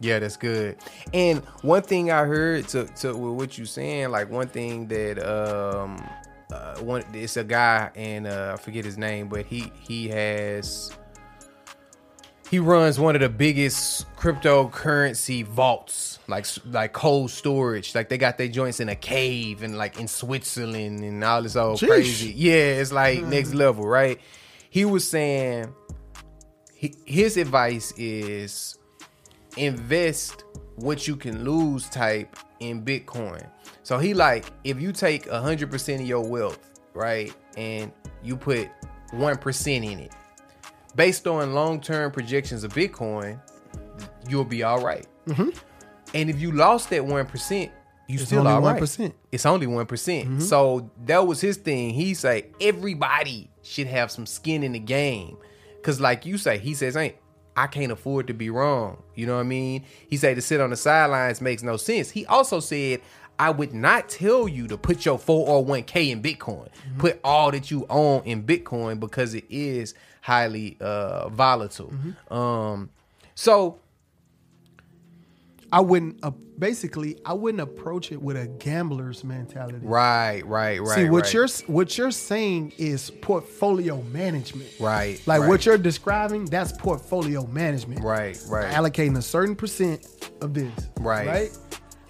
[0.00, 0.76] Yeah, that's good.
[1.12, 5.18] And one thing I heard to to with what you're saying, like one thing that
[5.18, 6.00] um
[6.52, 10.92] uh one it's a guy and uh I forget his name, but he he has
[12.48, 17.94] he runs one of the biggest cryptocurrency vaults, like like cold storage.
[17.94, 21.56] Like they got their joints in a cave and like in Switzerland and all this
[21.56, 22.32] old crazy.
[22.32, 23.28] Yeah, it's like mm.
[23.28, 24.20] next level, right?
[24.70, 25.72] He was saying
[26.74, 28.78] he, his advice is
[29.56, 30.44] invest
[30.76, 33.48] what you can lose type in Bitcoin.
[33.82, 36.58] So he like if you take hundred percent of your wealth,
[36.94, 38.68] right, and you put
[39.12, 40.12] one percent in it,
[40.96, 43.40] based on long term projections of Bitcoin,
[44.28, 45.06] you'll be all right.
[45.26, 45.50] Mm-hmm.
[46.14, 47.70] And if you lost that one percent,
[48.08, 48.80] you still only all right.
[48.80, 49.12] 1%.
[49.32, 49.86] It's only one
[50.40, 51.90] So that was his thing.
[51.90, 55.36] He say everybody should have some skin in the game,
[55.82, 57.16] cause like you say, he says, "Ain't
[57.56, 59.84] I can't afford to be wrong." You know what I mean?
[60.08, 62.10] He said to sit on the sidelines makes no sense.
[62.10, 63.00] He also said.
[63.38, 66.68] I would not tell you to put your 401k in Bitcoin.
[66.96, 69.92] Put all that you own in Bitcoin because it is
[70.22, 71.92] highly uh volatile.
[72.30, 72.88] Um
[73.34, 73.78] so
[75.72, 79.78] I wouldn't uh, basically I wouldn't approach it with a gambler's mentality.
[79.82, 80.88] right, right, right.
[80.94, 81.34] See what right.
[81.34, 84.70] you're what you're saying is portfolio management.
[84.80, 85.48] Right, Like right.
[85.48, 88.02] what you're describing, that's portfolio management.
[88.02, 88.72] right, right.
[88.72, 90.72] Allocating a certain percent of this.
[91.00, 91.26] Right.
[91.26, 91.58] Right.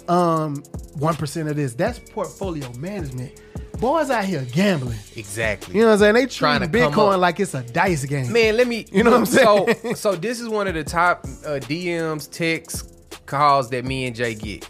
[0.09, 0.63] Um,
[0.99, 1.75] one percent of this.
[1.75, 3.41] That's portfolio management.
[3.81, 4.99] Boys out here gambling.
[5.17, 5.75] Exactly.
[5.75, 6.15] You know what I'm saying?
[6.15, 8.33] They Trying treat to Bitcoin like it's a dice game.
[8.33, 8.87] Man, let me.
[8.91, 9.95] You know what I'm So, saying?
[9.97, 12.91] so this is one of the top uh, DMs, texts,
[13.27, 14.69] calls that me and Jay get.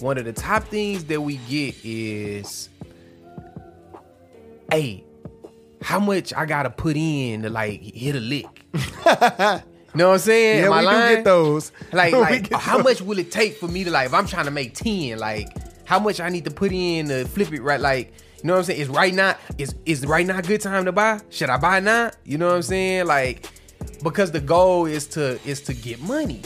[0.00, 2.68] One of the top things that we get is,
[4.70, 5.04] "Hey,
[5.82, 8.64] how much I gotta put in to like hit a lick.
[8.74, 8.80] you
[9.94, 10.64] know what I'm saying?
[10.64, 11.72] Yeah, we do get those.
[11.92, 12.84] Like, like how those.
[12.84, 15.48] much will it take for me to like if I'm trying to make 10, like
[15.86, 18.58] how much I need to put in to flip it right like you know what
[18.58, 18.80] I'm saying?
[18.80, 21.20] Is right now is is right now a good time to buy?
[21.30, 22.10] Should I buy now?
[22.24, 23.06] You know what I'm saying?
[23.06, 23.46] Like
[24.02, 26.42] because the goal is to is to get money.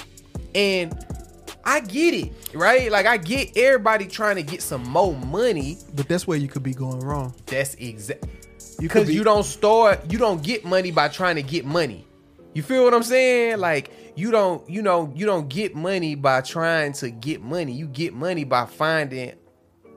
[0.55, 0.94] And
[1.64, 2.90] I get it, right?
[2.90, 5.79] Like I get everybody trying to get some more money.
[5.94, 7.35] But that's where you could be going wrong.
[7.46, 8.25] That's exact
[8.81, 12.07] You because be- you don't store you don't get money by trying to get money
[12.55, 16.40] you feel what i'm saying like you don't you know you don't get money by
[16.42, 19.33] trying to get money you get money by finding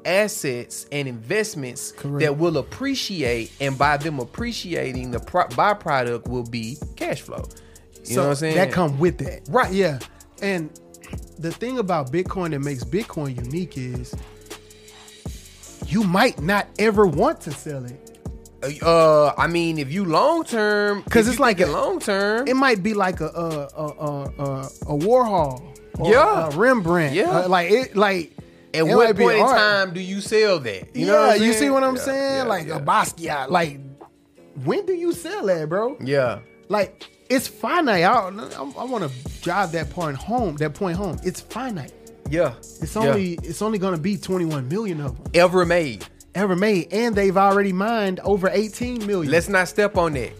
[0.05, 2.19] assets and investments Correct.
[2.21, 7.43] that will appreciate and by them appreciating the pro- byproduct will be cash flow
[8.05, 9.41] you know what i'm saying That come with that.
[9.49, 9.73] Right.
[9.73, 9.99] Yeah.
[10.41, 10.69] And
[11.39, 14.13] the thing about Bitcoin that makes Bitcoin unique is
[15.87, 18.01] you might not ever want to sell it.
[18.81, 22.81] uh i mean if you long term, because it's like a- long term It might
[22.81, 24.61] be like a a a a, a,
[24.93, 25.61] a Warhol.
[25.99, 26.47] Or Yeah.
[26.47, 27.13] a Rembrandt.
[27.13, 27.29] Yeah.
[27.29, 28.31] Uh, like it like
[28.73, 31.41] at it what point in time do you sell that you yeah, know what I'm
[31.43, 31.59] you saying?
[31.63, 32.35] see what I'm Yeah, saying?
[32.37, 32.77] yeah, like yeah.
[32.77, 33.49] a Basquiat.
[33.49, 33.79] Like
[34.63, 35.97] when do you sell that, bro?
[36.01, 36.39] yeah
[36.69, 38.03] Like it's finite.
[38.03, 40.55] I, I, I want to drive that point home.
[40.57, 41.17] That point home.
[41.23, 41.93] It's finite.
[42.29, 42.53] Yeah.
[42.59, 43.01] It's Yeah.
[43.03, 46.05] only it's only going to be 21 million of them ever made.
[46.33, 49.31] ever made, and they've already mined over 18 million.
[49.31, 50.31] Let's not step on that.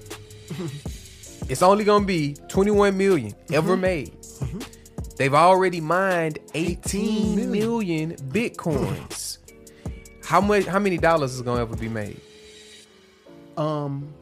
[1.49, 3.53] it's only gonna be 21 million Mm-hmm.
[3.53, 4.13] ever made.
[5.17, 9.37] They've already mined 18 18 million bitcoins.
[10.25, 10.65] how much?
[10.65, 12.19] How many dollars is gonna ever be made?
[13.57, 14.13] um,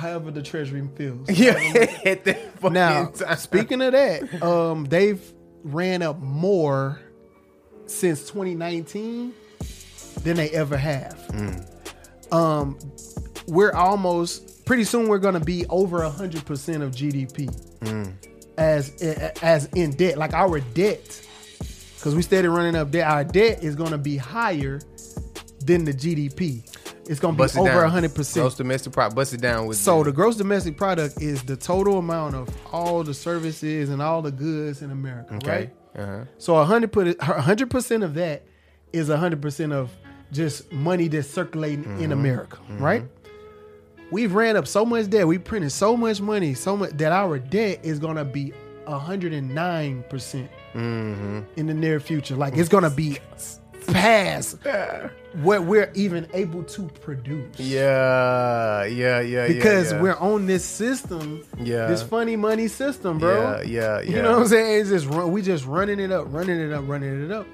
[0.00, 1.28] however the treasury feels.
[1.38, 1.52] Yeah.
[2.04, 3.36] At that Now, time.
[3.36, 5.20] speaking of that, um, they've
[5.62, 7.00] ran up more
[7.86, 9.32] since 2019
[10.22, 11.18] than they ever have.
[12.32, 12.78] Um,
[13.46, 15.08] we're almost pretty soon.
[15.08, 17.48] We're going to be over hundred percent of GDP
[18.56, 18.90] as
[19.42, 20.16] as in debt.
[20.18, 21.26] Like our debt,
[21.96, 23.06] because we started running up debt.
[23.10, 24.80] Our debt is going to be higher
[25.64, 26.62] than the GDP.
[27.10, 28.44] It's going to be over hundred percent.
[28.44, 29.16] Gross domestic product.
[29.16, 33.02] Bust it down with So the gross domestic product is the total amount of all
[33.02, 35.50] the services and all the goods in America, okay.
[35.50, 35.70] right?
[36.00, 36.24] Uh-huh.
[36.38, 38.44] So a hundred put hundred percent of that
[38.92, 39.90] is a hundred percent of
[40.30, 42.04] just money that's circulating Mm-hmm.
[42.04, 43.02] in America, right?
[44.12, 47.40] We've ran up so much debt, we printed so much money, so much that our
[47.40, 48.52] debt is gonna be
[48.86, 51.40] hundred and nine percent Mm-hmm.
[51.56, 52.36] in the near future.
[52.36, 53.18] Like it's gonna be
[53.86, 54.56] past
[55.42, 59.46] what we're even able to produce Yeah, yeah, yeah.
[59.48, 60.02] because yeah, yeah.
[60.02, 61.86] we're on this system, Yeah.
[61.86, 63.60] this funny money system, bro.
[63.60, 64.80] Yeah, yeah, You know what I'm saying?
[64.80, 67.46] It's just run, we just running it up, running it up, running it up,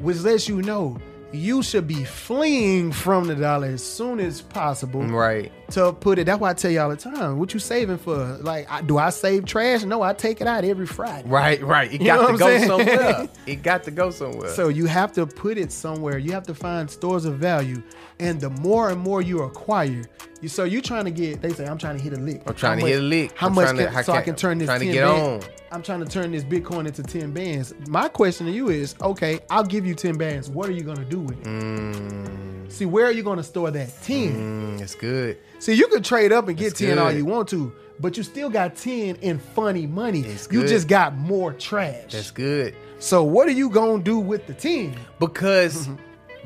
[0.00, 0.98] which lets you know
[1.32, 5.52] you should be fleeing from the dollar as soon as possible right.
[5.72, 6.24] To put it.
[6.24, 8.16] That's why I tell you all the time, what you saving for?
[8.42, 9.84] Like, I, do I save trash?
[9.84, 11.28] No, I take it out every Friday.
[11.28, 11.92] Right, right.
[11.92, 12.66] It You got to go saying?
[12.68, 13.28] somewhere.
[13.46, 14.50] It got to go somewhere.
[14.50, 16.18] So you have to put it somewhere.
[16.18, 17.82] You have to find stores of value,
[18.18, 20.04] and the more and more you acquire,
[20.40, 21.42] you so you trying to get.
[21.42, 22.42] They say I'm trying to hit a lick.
[22.46, 23.36] I'm trying How to hit a lick.
[23.36, 23.64] How I'm much?
[23.64, 24.66] trying to- can- how so I can- can turn this.
[24.68, 25.52] trying to get bands- on.
[25.72, 27.74] I'm trying to turn this Bitcoin into ten bands.
[27.88, 30.48] My question to you is: Okay, I'll give you ten bands.
[30.50, 31.44] What are you gonna do with it?
[31.46, 32.49] Mm.
[32.70, 34.76] See, where are you gonna store that ten?
[34.78, 35.38] Mm, it's good.
[35.58, 38.22] See, you could trade up and get That's ten all you want to, but you
[38.22, 40.20] still got ten in funny money.
[40.20, 40.68] It's you good.
[40.68, 42.12] just got more trash.
[42.12, 42.74] That's good.
[42.98, 44.96] So what are you gonna do with the ten?
[45.18, 45.88] Because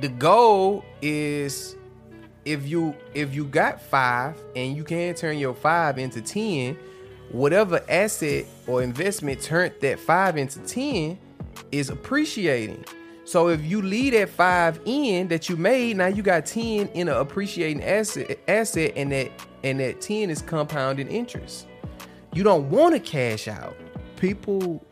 [0.00, 1.76] the goal is
[2.44, 6.76] if you if you got five and you can turn your five into ten,
[7.30, 11.18] whatever asset or investment turned that five into ten
[11.70, 12.84] is appreciating.
[13.24, 17.08] So if you leave that five in that you made, now you got ten in
[17.08, 19.30] an appreciating asset asset and that
[19.62, 21.66] and that ten is compounding interest.
[22.34, 23.76] You don't want to cash out.
[24.16, 24.84] people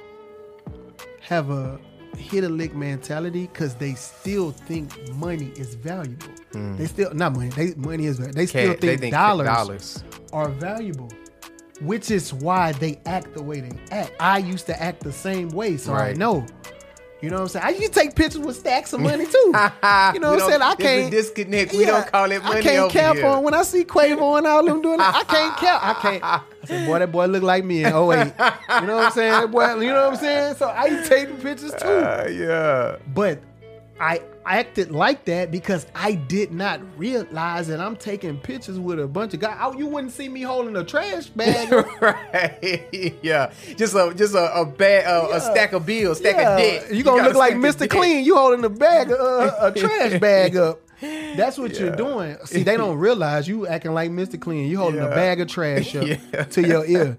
[1.20, 1.78] have a
[2.16, 6.26] hit a lick mentality because they still think money is valuable.
[6.52, 7.48] They still not money.
[7.48, 8.18] They money is.
[8.18, 8.72] They still Hmm.
[8.74, 10.04] Ca- they think, think dollars, dollars.
[10.32, 11.08] are valuable,
[11.80, 14.12] which is why they act the way they act.
[14.20, 16.44] I used to act the same way, so I know.
[17.22, 17.64] You know what I'm saying?
[17.64, 19.30] I used to take pictures with stacks of money too.
[19.46, 20.60] you know what I'm saying?
[20.62, 21.72] I can't disconnect.
[21.72, 23.26] We don't call it money I can't cap here.
[23.26, 25.06] on when I see Quavo and all them doing it.
[25.06, 25.80] I can't cap.
[25.84, 26.24] I can't.
[26.24, 27.94] I said, boy, that boy look like me in 08.
[27.94, 29.32] You know what I'm saying?
[29.32, 30.56] That boy, you know what I'm saying?
[30.56, 31.86] So I used to take the pictures too.
[31.86, 32.96] Uh, yeah.
[33.14, 33.40] But
[34.00, 39.06] I acted like that because I did not realize that I'm taking pictures with a
[39.06, 39.56] bunch of guys.
[39.60, 41.72] Oh, you wouldn't see me holding a trash bag.
[42.00, 42.88] right.
[43.22, 43.52] yeah.
[43.76, 46.94] Just a just a a bag a, a stack of bills, stack Yeah, of debt.
[46.94, 47.88] You gonna look like Mr.
[47.88, 48.24] Clean.
[48.24, 50.80] You holding a bag, uh, a trash bag up.
[51.00, 52.36] That's what you're doing.
[52.44, 54.40] See, they don't realize you acting like Mr.
[54.40, 54.68] Clean.
[54.68, 56.44] You holding a bag of trash up Yeah.
[56.44, 57.16] to your ear.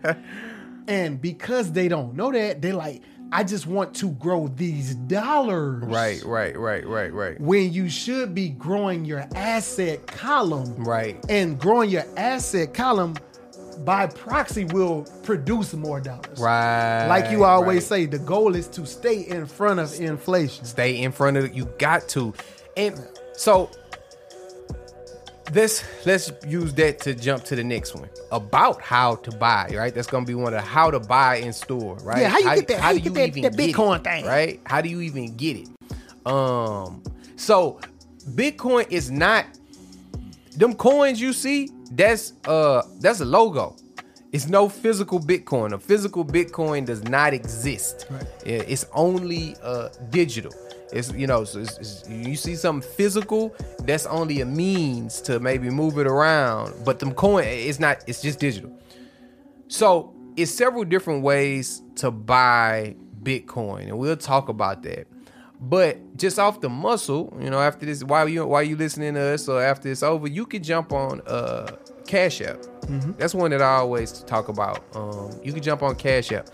[0.87, 3.01] And because they don't know that, they like,
[3.33, 5.83] I just want to grow these dollars.
[5.85, 7.41] Right, right, right, right, right.
[7.41, 10.75] When you should be growing your asset column.
[10.83, 11.17] Right.
[11.29, 13.15] And growing your asset column
[13.79, 16.39] by proxy will produce more dollars.
[16.39, 17.07] Right.
[17.07, 18.01] Like you always right.
[18.01, 20.65] say, the goal is to stay in front of inflation.
[20.65, 21.55] stay in front of it.
[21.55, 22.35] You got to.
[22.77, 23.01] And
[23.33, 23.71] so
[25.51, 29.93] this let's use that to jump to the next one about how to buy, right?
[29.93, 32.21] That's gonna be one of the how to buy in store, right?
[32.21, 34.25] Yeah, how you get that- how you do get that- that get Bitcoin it, thing?
[34.25, 34.59] Right?
[34.65, 35.67] How do you even get it?
[36.25, 37.03] Um
[37.35, 37.79] so
[38.35, 39.45] Bitcoin is not
[40.55, 43.75] them coins you see, that's uh that's a logo.
[44.31, 45.73] It's no physical Bitcoin.
[45.73, 48.07] A physical Bitcoin does not exist.
[48.09, 48.25] Right.
[48.45, 50.51] It's only uh digital.
[50.93, 55.69] It's you know, it's, it's- you see something physical, that's only a means to maybe
[55.69, 56.73] move it around.
[56.85, 58.03] But them coin, it's not.
[58.07, 58.71] It's just digital.
[59.67, 65.07] So it's several different ways to buy Bitcoin, and we'll talk about that.
[65.59, 69.21] But just off the muscle, you know, after this, while you while you listening to
[69.21, 71.75] us, or after it's over, you can jump on uh
[72.05, 72.57] Cash App.
[73.17, 74.83] That's one that I always talk about.
[74.93, 76.49] Um, you can jump on Cash App.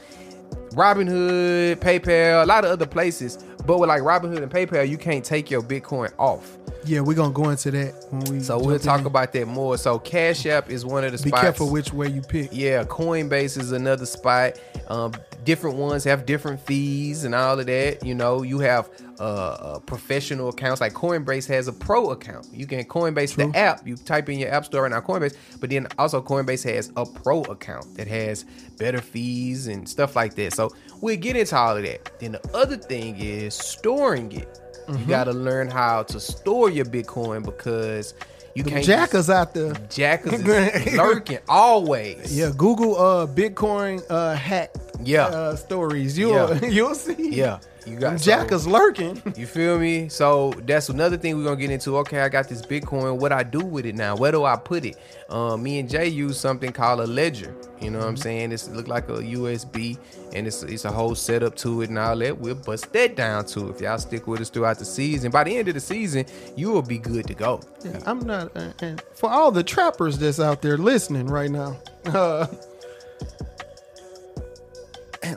[0.73, 3.43] Robinhood, PayPal, a lot of other places.
[3.65, 6.58] But with like Robinhood and PayPal, you can't take your Bitcoin off.
[6.86, 8.39] Yeah, we're gonna go into that when we.
[8.39, 9.06] So we'll talk in.
[9.06, 9.78] about that more.
[9.78, 11.41] So Cash App is one of the Be spots.
[11.41, 12.50] careful which way you pick.
[12.54, 14.60] Yeah, Coinbase is another spot.
[14.88, 18.06] Um, different ones have different fees and all of that.
[18.06, 22.47] You know, you have uh, uh, professional accounts like Coinbase has a pro account.
[22.54, 23.86] You can Coinbase the app.
[23.88, 27.06] You type in your app store right now Coinbase, but then also Coinbase has a
[27.06, 28.45] pro account that has
[28.78, 30.54] better fees and stuff like that.
[30.54, 30.69] So
[31.02, 32.19] we'll get into all of that.
[32.19, 34.60] Then the other thing is storing it.
[34.88, 35.02] Mm-hmm.
[35.02, 38.13] You got to learn how to store your Bitcoin because
[38.56, 38.84] you can't.
[38.84, 39.73] just- Jackers out there.
[39.89, 42.36] Jackers is lurking always.
[42.36, 44.73] Yeah, Google uh Bitcoin uh hack
[45.04, 45.26] Yeah.
[45.28, 46.18] uh, stories.
[46.18, 46.66] You'll Yeah.
[46.70, 47.30] you'll see.
[47.36, 47.60] Yeah.
[47.86, 49.22] You got Them so- lurking.
[49.38, 50.10] You feel me?
[50.10, 51.98] So that's another thing we're gonna get into.
[52.00, 53.18] Okay, I got this Bitcoin.
[53.18, 54.16] What I do with it now?
[54.16, 54.98] Where do I put it?
[55.30, 57.56] Um, me and Jay use something called a ledger.
[57.80, 58.52] You know what I'm saying?
[58.52, 59.98] It's look like a USB,
[60.34, 62.38] and it's it's a whole setup to it and all that.
[62.38, 63.70] We'll bust that down too.
[63.70, 66.26] If y'all stick with us throughout the season, by the end of the season,
[66.58, 67.62] you will be good to go.
[67.84, 68.56] Yeah, I'm not.
[68.56, 72.48] Uh, and for all the trappers that's out there listening right now, uh,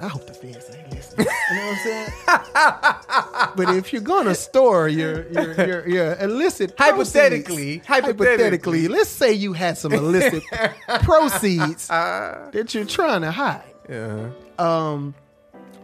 [0.02, 1.26] I hope the feds ain't listening.
[1.50, 3.56] You know what I'm saying?
[3.56, 8.26] but if you're gonna store your your your, your illicit Hypothetically, proceeds- hypothetically.
[8.26, 10.42] hypothetically, let's say you had some illicit
[11.02, 12.50] proceeds Uh.
[12.52, 13.62] that you're trying to hide.
[13.88, 14.30] Yeah.
[14.58, 15.14] Um,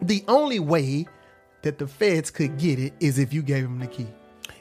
[0.03, 1.07] the only way
[1.63, 4.07] that the feds could get it is if you gave them the key.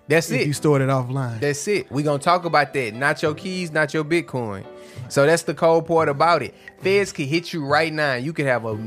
[0.07, 0.47] That's If it.
[0.47, 1.39] you stored it offline.
[1.39, 1.91] That's it.
[1.91, 2.93] We're gonna talk about that.
[2.93, 4.65] Not your keys, not your Bitcoin.
[5.09, 6.53] So that's the cold part about it.
[6.81, 8.15] Feds could hit you right now.
[8.15, 8.77] You could have a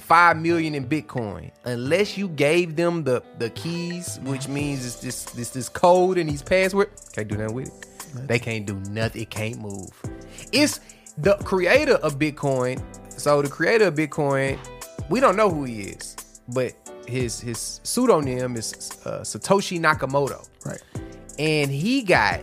[0.00, 5.24] five million in Bitcoin unless you gave them the the keys, which means it's this
[5.24, 6.90] this this code and these password.
[7.12, 8.28] Can't do nothing with it.
[8.28, 9.22] They can't do nothing.
[9.22, 9.90] It can't move.
[10.52, 10.80] It's
[11.18, 12.82] the creator of Bitcoin.
[13.18, 14.58] So the creator of Bitcoin,
[15.10, 16.16] we don't know who he is,
[16.48, 16.72] but
[17.08, 18.72] his his pseudonym is
[19.04, 20.82] uh, Satoshi Nakamoto right.
[21.38, 22.40] and he got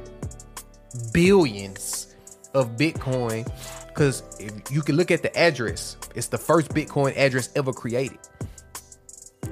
[1.13, 2.15] billions
[2.53, 3.49] of Bitcoin
[3.87, 8.19] because if you can look at the address, it's the first Bitcoin address ever created.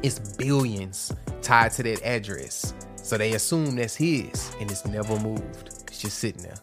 [0.02, 2.74] It's billions tied to that address.
[2.96, 5.86] So they assume that's his and it's never moved.
[5.88, 6.58] It's just sitting there.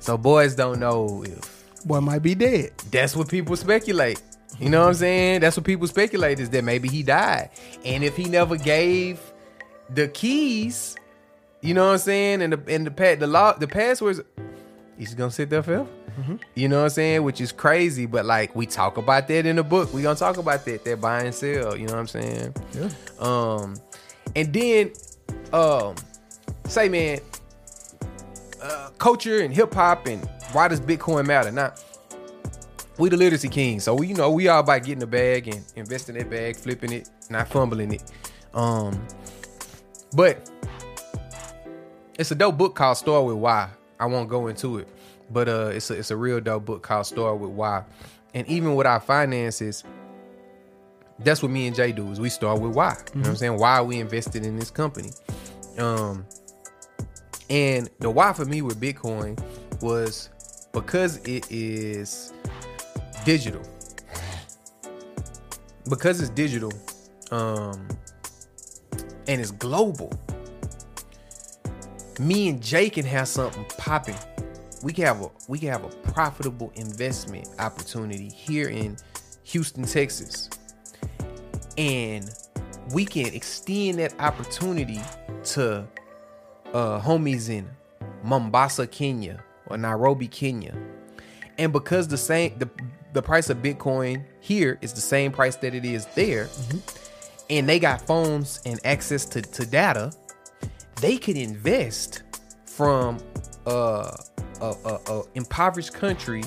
[0.00, 2.72] So boys don't know if Boy might be dead.
[2.90, 4.20] that's what people speculate.
[4.58, 5.40] You know what I'm saying?
[5.40, 7.50] That's what people speculate is that maybe he died.
[7.84, 9.20] And if he never gave
[9.90, 10.96] the keys,
[11.60, 14.20] you know what I'm saying, and the and the pa- the law the passwords,
[14.96, 15.86] he's gonna sit there forever.
[16.56, 17.22] You know what I'm saying?
[17.22, 19.92] Which is crazy, but like we talk about that in the book.
[19.94, 21.76] We gonna talk about that, that buy and sell.
[21.76, 22.54] You know what I'm saying?
[22.72, 22.88] Yeah.
[23.20, 23.76] Um,
[24.34, 24.92] and then,
[25.52, 25.94] um,
[26.66, 27.20] say man,
[28.60, 31.52] uh, culture and hip hop and why does Bitcoin matter?
[31.52, 31.72] Now,
[32.98, 35.64] we the literacy kings, so we you know we all about getting the bag and
[35.76, 38.02] investing that bag, flipping it, not fumbling it.
[38.54, 39.06] Um,
[40.14, 40.50] but
[42.18, 43.70] it's a dope book called Start with Why.
[44.00, 44.88] I won't go into it,
[45.30, 47.84] but uh, it's a it's a real dope book called Start with Why.
[48.34, 49.84] And even with our finances,
[51.20, 52.96] that's what me and Jay do is we start with why.
[53.14, 53.58] You know what I'm saying?
[53.58, 55.10] Why we invested in this company.
[55.78, 56.26] Um
[57.50, 59.40] and the why for me with Bitcoin
[59.80, 60.28] was
[60.72, 62.32] because it is
[63.28, 63.60] digital.
[65.90, 66.72] Because it's digital,
[67.30, 67.86] um
[69.26, 70.10] and it's global.
[72.18, 74.16] me and Jay can have something popping.
[74.82, 78.96] We can have a we can have a profitable investment opportunity here in
[79.44, 80.48] Houston, Texas.
[81.76, 82.30] And
[82.94, 85.02] we can extend that opportunity
[85.52, 85.86] to
[86.72, 87.68] uh homies in
[88.24, 90.74] Mombasa, Kenya or Nairobi, Kenya.
[91.58, 92.68] And because the same the
[93.18, 96.48] the price of Bitcoin here is the same price that it is there,
[97.50, 100.12] and they got phones and access to, to data,
[101.00, 102.22] they could invest
[102.64, 103.18] from
[103.66, 104.16] uh,
[104.60, 106.44] a, a, a impoverished country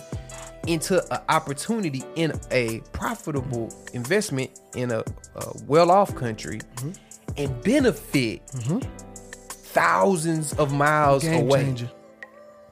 [0.65, 4.99] into an opportunity in a profitable investment in a,
[5.35, 6.61] a well-off country
[7.35, 8.41] and benefit
[9.49, 11.63] thousands of miles Game away.
[11.63, 11.91] changer.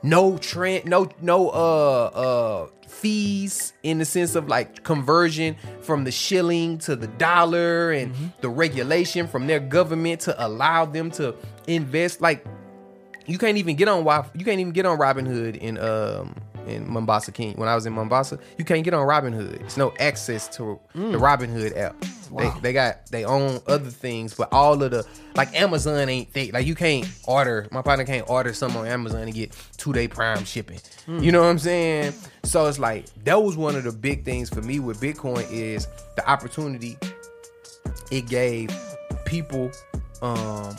[0.03, 2.67] no trend no no uh uh
[2.99, 8.49] fees in the sense of like conversion from the shilling to the dollar and the
[8.49, 11.35] regulation from their government to allow them to
[11.67, 12.21] invest.
[12.21, 12.45] Like
[13.25, 16.35] you can't even get on Wi- you can't even get on Robinhood in um
[16.69, 19.93] in Mombasa King when I was in Mombasa you can't get on Robinhood it's no
[19.99, 21.95] access to the Robinhood app.
[22.37, 25.03] They, they got they own other things but all of the
[25.35, 29.21] like Amazon ain't they like you can't order my partner can't order something on Amazon
[29.23, 30.79] and get two day prime shipping.
[31.07, 32.13] You know what I'm saying?
[32.43, 35.87] So it's like that was one of the big things for me with Bitcoin is
[36.15, 36.97] the opportunity
[38.11, 38.69] it gave
[39.25, 39.71] people
[40.21, 40.75] um,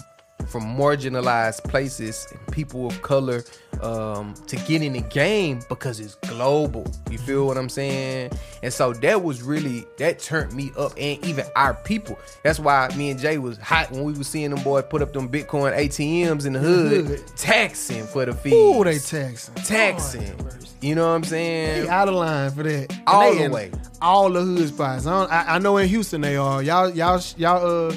[0.48, 3.44] from marginalized places and people of color
[3.82, 6.86] um, to get in the game because it's global.
[7.10, 8.32] You feel what I'm saying?
[8.62, 12.18] And so that was really that turned me up, and even our people.
[12.42, 15.12] That's why me and Jay was hot when we was seeing them boys put up
[15.12, 18.52] them Bitcoin ATMs in the hood, taxing for the fees.
[18.52, 19.54] Ooh, they taxing.
[19.54, 20.34] taxing.
[20.80, 21.84] You know what I'm saying?
[21.84, 23.00] They out of line for that.
[23.06, 23.70] All the way.
[24.00, 25.06] All the hood spots.
[25.06, 26.62] I, don't, I, I know in Houston they are.
[26.62, 27.94] Y'all, y'all, y'all, uh,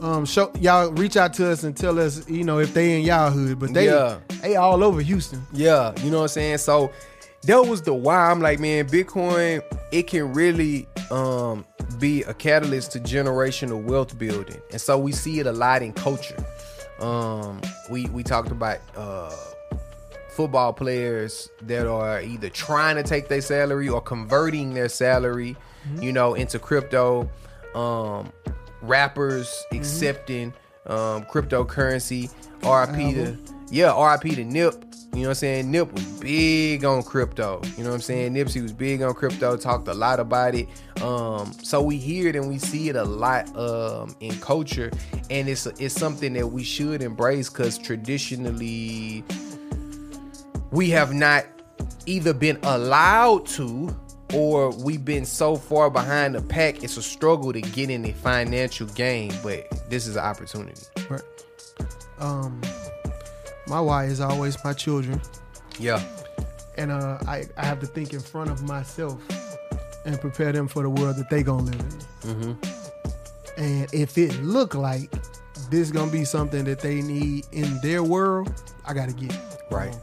[0.00, 3.04] um, show y'all reach out to us and tell us, you know, if they in
[3.06, 3.58] y'all hood.
[3.58, 4.18] But they, Yeah.
[4.42, 5.46] they all over Houston.
[5.52, 6.58] Yeah, you know what I'm saying?
[6.58, 6.90] So
[7.42, 11.64] that was the why I'm like, man, Bitcoin, it can really um
[11.98, 14.60] be a catalyst to generational wealth building.
[14.70, 16.36] And so we see it a lot in culture.
[17.00, 19.34] Um we we talked about uh
[20.30, 25.56] football players that are either trying to take their salary or converting their salary,
[26.00, 27.28] you know, into crypto.
[27.74, 28.32] Um,
[28.82, 30.52] rappers accepting
[30.86, 32.30] um, cryptocurrency.
[32.62, 33.38] RIP to
[33.70, 34.84] yeah, RIP to Nip.
[35.12, 35.70] You know what I'm saying?
[35.70, 37.60] Nip was big on crypto.
[37.76, 38.32] You know what I'm saying?
[38.32, 40.68] Nipsey was big on crypto, talked a lot about it.
[41.02, 44.90] Um, so we hear it and we see it a lot um, in culture,
[45.28, 49.24] and it's it's something that we should embrace because traditionally
[50.70, 51.44] we have not
[52.06, 53.94] either been allowed to
[54.34, 58.12] or we've been so far behind the pack it's a struggle to get in the
[58.12, 61.22] financial game but this is an opportunity Right.
[62.18, 62.60] Um,
[63.66, 65.20] my why is always my children,
[65.78, 66.02] yeah
[66.76, 69.20] and uh, I I have to think in front of myself
[70.04, 71.88] and prepare them for the world that they gonna live in.
[72.34, 73.60] Mm-hmm.
[73.60, 75.10] And if it look like
[75.70, 78.52] this gonna be something that they need in their world,
[78.86, 79.40] I gotta get it.
[79.70, 79.94] right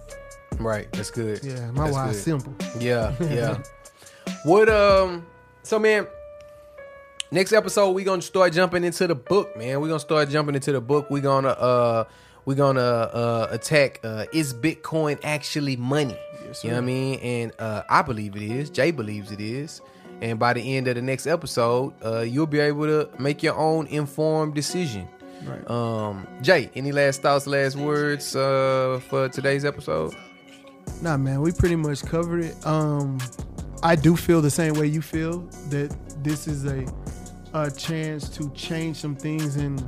[0.60, 2.54] right that's good Yeah, my That's why is simple.
[2.80, 3.58] yeah yeah
[4.48, 5.28] what um
[5.62, 6.08] so man
[7.32, 9.82] next episode we gonna start jumping into the book man.
[9.82, 11.10] We gonna start jumping into the book.
[11.10, 12.06] We gonna uh
[12.46, 16.18] we're gonna uh attack uh is bitcoin actually money?
[16.64, 17.20] You know what i mean?
[17.20, 18.70] And uh i believe it is.
[18.70, 19.82] Jay believes it is.
[20.22, 23.56] And by the end of the next episode uh you'll be able to make your
[23.58, 25.10] own informed decision.
[25.44, 25.70] Right.
[25.70, 30.16] um jay any last thoughts last words uh for today's episode?
[31.02, 32.66] Nah, man, we pretty much covered it.
[32.66, 33.20] Um,
[33.84, 36.86] I do feel the same way you feel that this is a
[37.54, 39.80] a chance to change some things in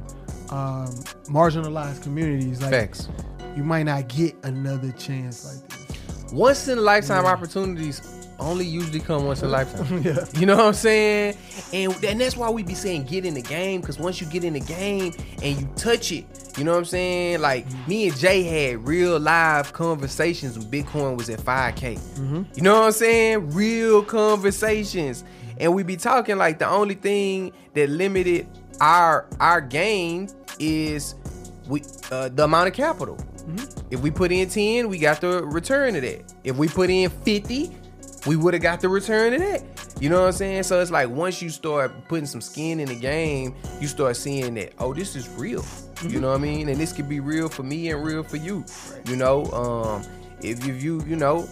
[0.49, 0.87] um,
[1.27, 2.61] marginalized communities.
[2.61, 3.09] Like facts
[3.55, 6.31] you might not get another chance like this.
[6.31, 8.01] once in a lifetime opportunities
[8.39, 10.01] only usually come once in a lifetime.
[10.03, 10.25] Yeah.
[10.35, 11.35] You know what I'm saying?
[11.73, 14.43] And, and that's why we be saying get in the game, because once you get
[14.43, 15.13] in the game
[15.43, 16.25] and you touch it,
[16.57, 17.41] you know what I'm saying?
[17.41, 21.99] Like me and Jay had real live conversations when Bitcoin was at 5K.
[22.55, 23.51] You know what I'm saying?
[23.51, 25.23] Real conversations.
[25.59, 28.47] And we be talking like the only thing that limited
[28.79, 30.29] our our game
[30.59, 31.15] is
[31.67, 31.81] we
[32.11, 33.17] uh, the amount of capital.
[33.89, 36.33] If we put in 10, we got the return of that.
[36.43, 37.75] If we put in 50,
[38.25, 39.63] we would have got the return of that.
[39.99, 40.63] You know what I'm saying?
[40.63, 44.53] So it's like once you start putting some skin in the game, you start seeing
[44.55, 45.65] that, oh, this is real.
[46.07, 46.69] You know what I mean?
[46.69, 48.63] And this could be real for me and real for you.
[49.05, 50.03] You know, um,
[50.41, 51.47] if you, you, you know,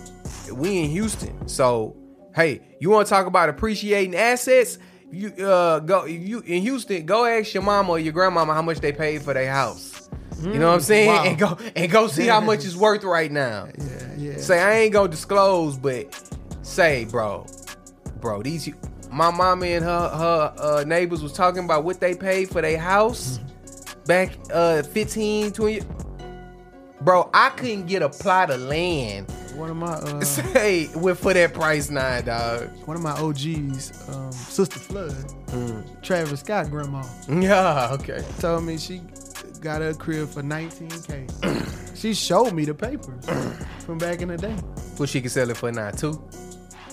[0.53, 1.47] we in Houston.
[1.47, 1.95] So,
[2.35, 4.79] hey, you want to talk about appreciating assets?
[5.09, 8.81] You uh go you in Houston, go ask your mama or your grandmama how much
[8.81, 10.09] they paid for their house.
[10.41, 11.07] You know what I'm saying?
[11.07, 11.23] Wow.
[11.23, 13.69] And go and go see how much it's worth right now.
[13.77, 14.37] Yeah, yeah.
[14.37, 16.36] Say I ain't gonna disclose, but
[16.67, 17.45] say, bro,
[18.19, 18.69] bro, these
[19.11, 22.77] my mama and her her uh, neighbors was talking about what they paid for their
[22.77, 23.39] house
[24.05, 25.81] back uh 15, 20
[27.01, 29.31] Bro, I couldn't get a plot of land.
[29.55, 32.69] one of my uh, Say with for that price now, dog.
[32.85, 35.15] one of my OGs, um, Sister Flood,
[36.01, 38.23] Travis Scott grandma, Yeah, okay.
[38.39, 39.01] told me she
[39.61, 41.95] got her crib for 19k.
[41.95, 43.25] she showed me the papers
[43.85, 44.55] from back in the day.
[44.97, 46.19] Well, she could sell it for now too.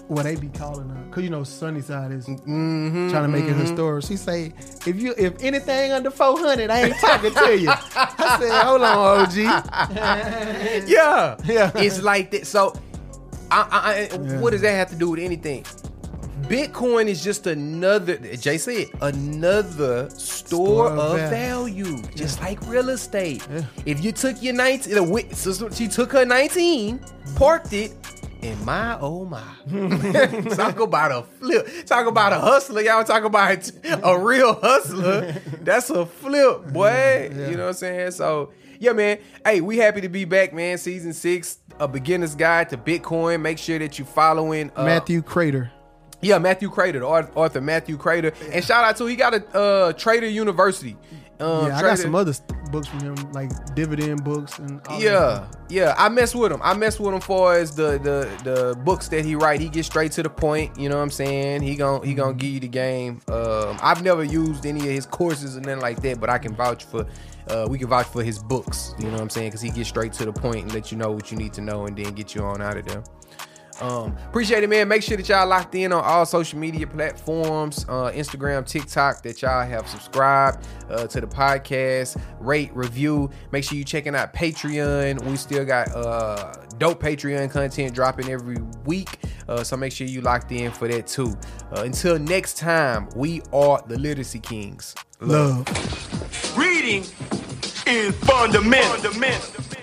[0.09, 3.55] Well, they be calling her, cause you know Sunnyside is Mm-hmm, trying to make it
[3.57, 4.05] historic.
[4.05, 4.53] She say,
[4.87, 7.71] if you if anything under 400, I ain't talking to you.
[7.97, 9.35] I said, hold on, OG.
[10.89, 11.71] Yeah, Yeah.
[11.77, 12.47] It's like that.
[12.47, 12.75] So,
[13.51, 14.41] I, I, I, Yeah.
[14.41, 15.65] what does that have to do with anything?
[16.43, 18.17] Bitcoin is just another.
[18.37, 21.85] Jay said another store, Store of value.
[21.85, 23.47] value, just like real estate.
[23.51, 23.63] Yeah.
[23.87, 27.01] If you took your nineteen, the wi- so she took her nineteen,
[27.37, 27.93] parked it.
[28.45, 29.43] And my oh my,
[30.55, 31.87] talk about a flip.
[31.87, 32.83] Talk about a hustler.
[32.83, 33.71] Y'all talk about
[34.03, 35.33] a real hustler.
[35.63, 37.31] That's a flip, boy.
[37.33, 38.11] You know what I'm saying?
[38.11, 39.19] So yeah, man.
[39.47, 40.77] Hey, we happy to be back, man.
[40.77, 43.41] Season six, a beginner's guide to Bitcoin.
[43.41, 45.71] Make sure that you following uh, Matthew Kratter.
[46.21, 49.57] Yeah, Matthew Kratter, the au- author Matthew Kratter, and shout out to he got a
[49.57, 50.99] uh, Trader University.
[51.41, 54.99] Um, yeah, I got some other st- books from him, like dividend books and all
[54.99, 55.05] that.
[55.05, 55.95] Yeah, yeah.
[55.99, 56.61] I mess with him.
[56.63, 59.61] I mess with him for as the the the books that he write.
[59.61, 60.79] He gets straight to the point.
[60.79, 61.63] You know what I'm saying?
[61.63, 63.21] He gon' he gonna give you the game.
[63.29, 66.55] Um, I've never used any of his courses and nothing like that, but I can
[66.55, 67.07] vouch for.
[67.49, 68.95] Uh, we can vouch for his books.
[68.99, 69.49] You know what I'm saying?
[69.49, 71.61] Because he gets straight to the point and let you know what you need to
[71.61, 73.03] know, and then get you on out of there.
[73.81, 74.89] Um, appreciate it, man.
[74.89, 79.43] Make sure that y'all locked in on all social media platforms, uh, Instagram, TikTok, that
[79.43, 83.31] y'all have subscribed uh, to the podcast, rate, review.
[83.53, 85.25] Make sure you checking out Patreon.
[85.25, 89.19] We still got uh, dope Patreon content dropping every week,
[89.49, 91.37] uh, so make sure you locked in for that too.
[91.73, 94.95] Uh, until next time, we are the Literacy Kings.
[95.21, 95.67] Love.
[96.57, 97.03] Reading
[97.87, 99.11] is fundamental.
[99.11, 99.74] fundamental.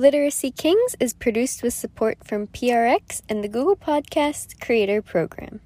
[0.00, 5.60] Literacy Kings is produced with support from PRX and the Google Podcast Creator Program.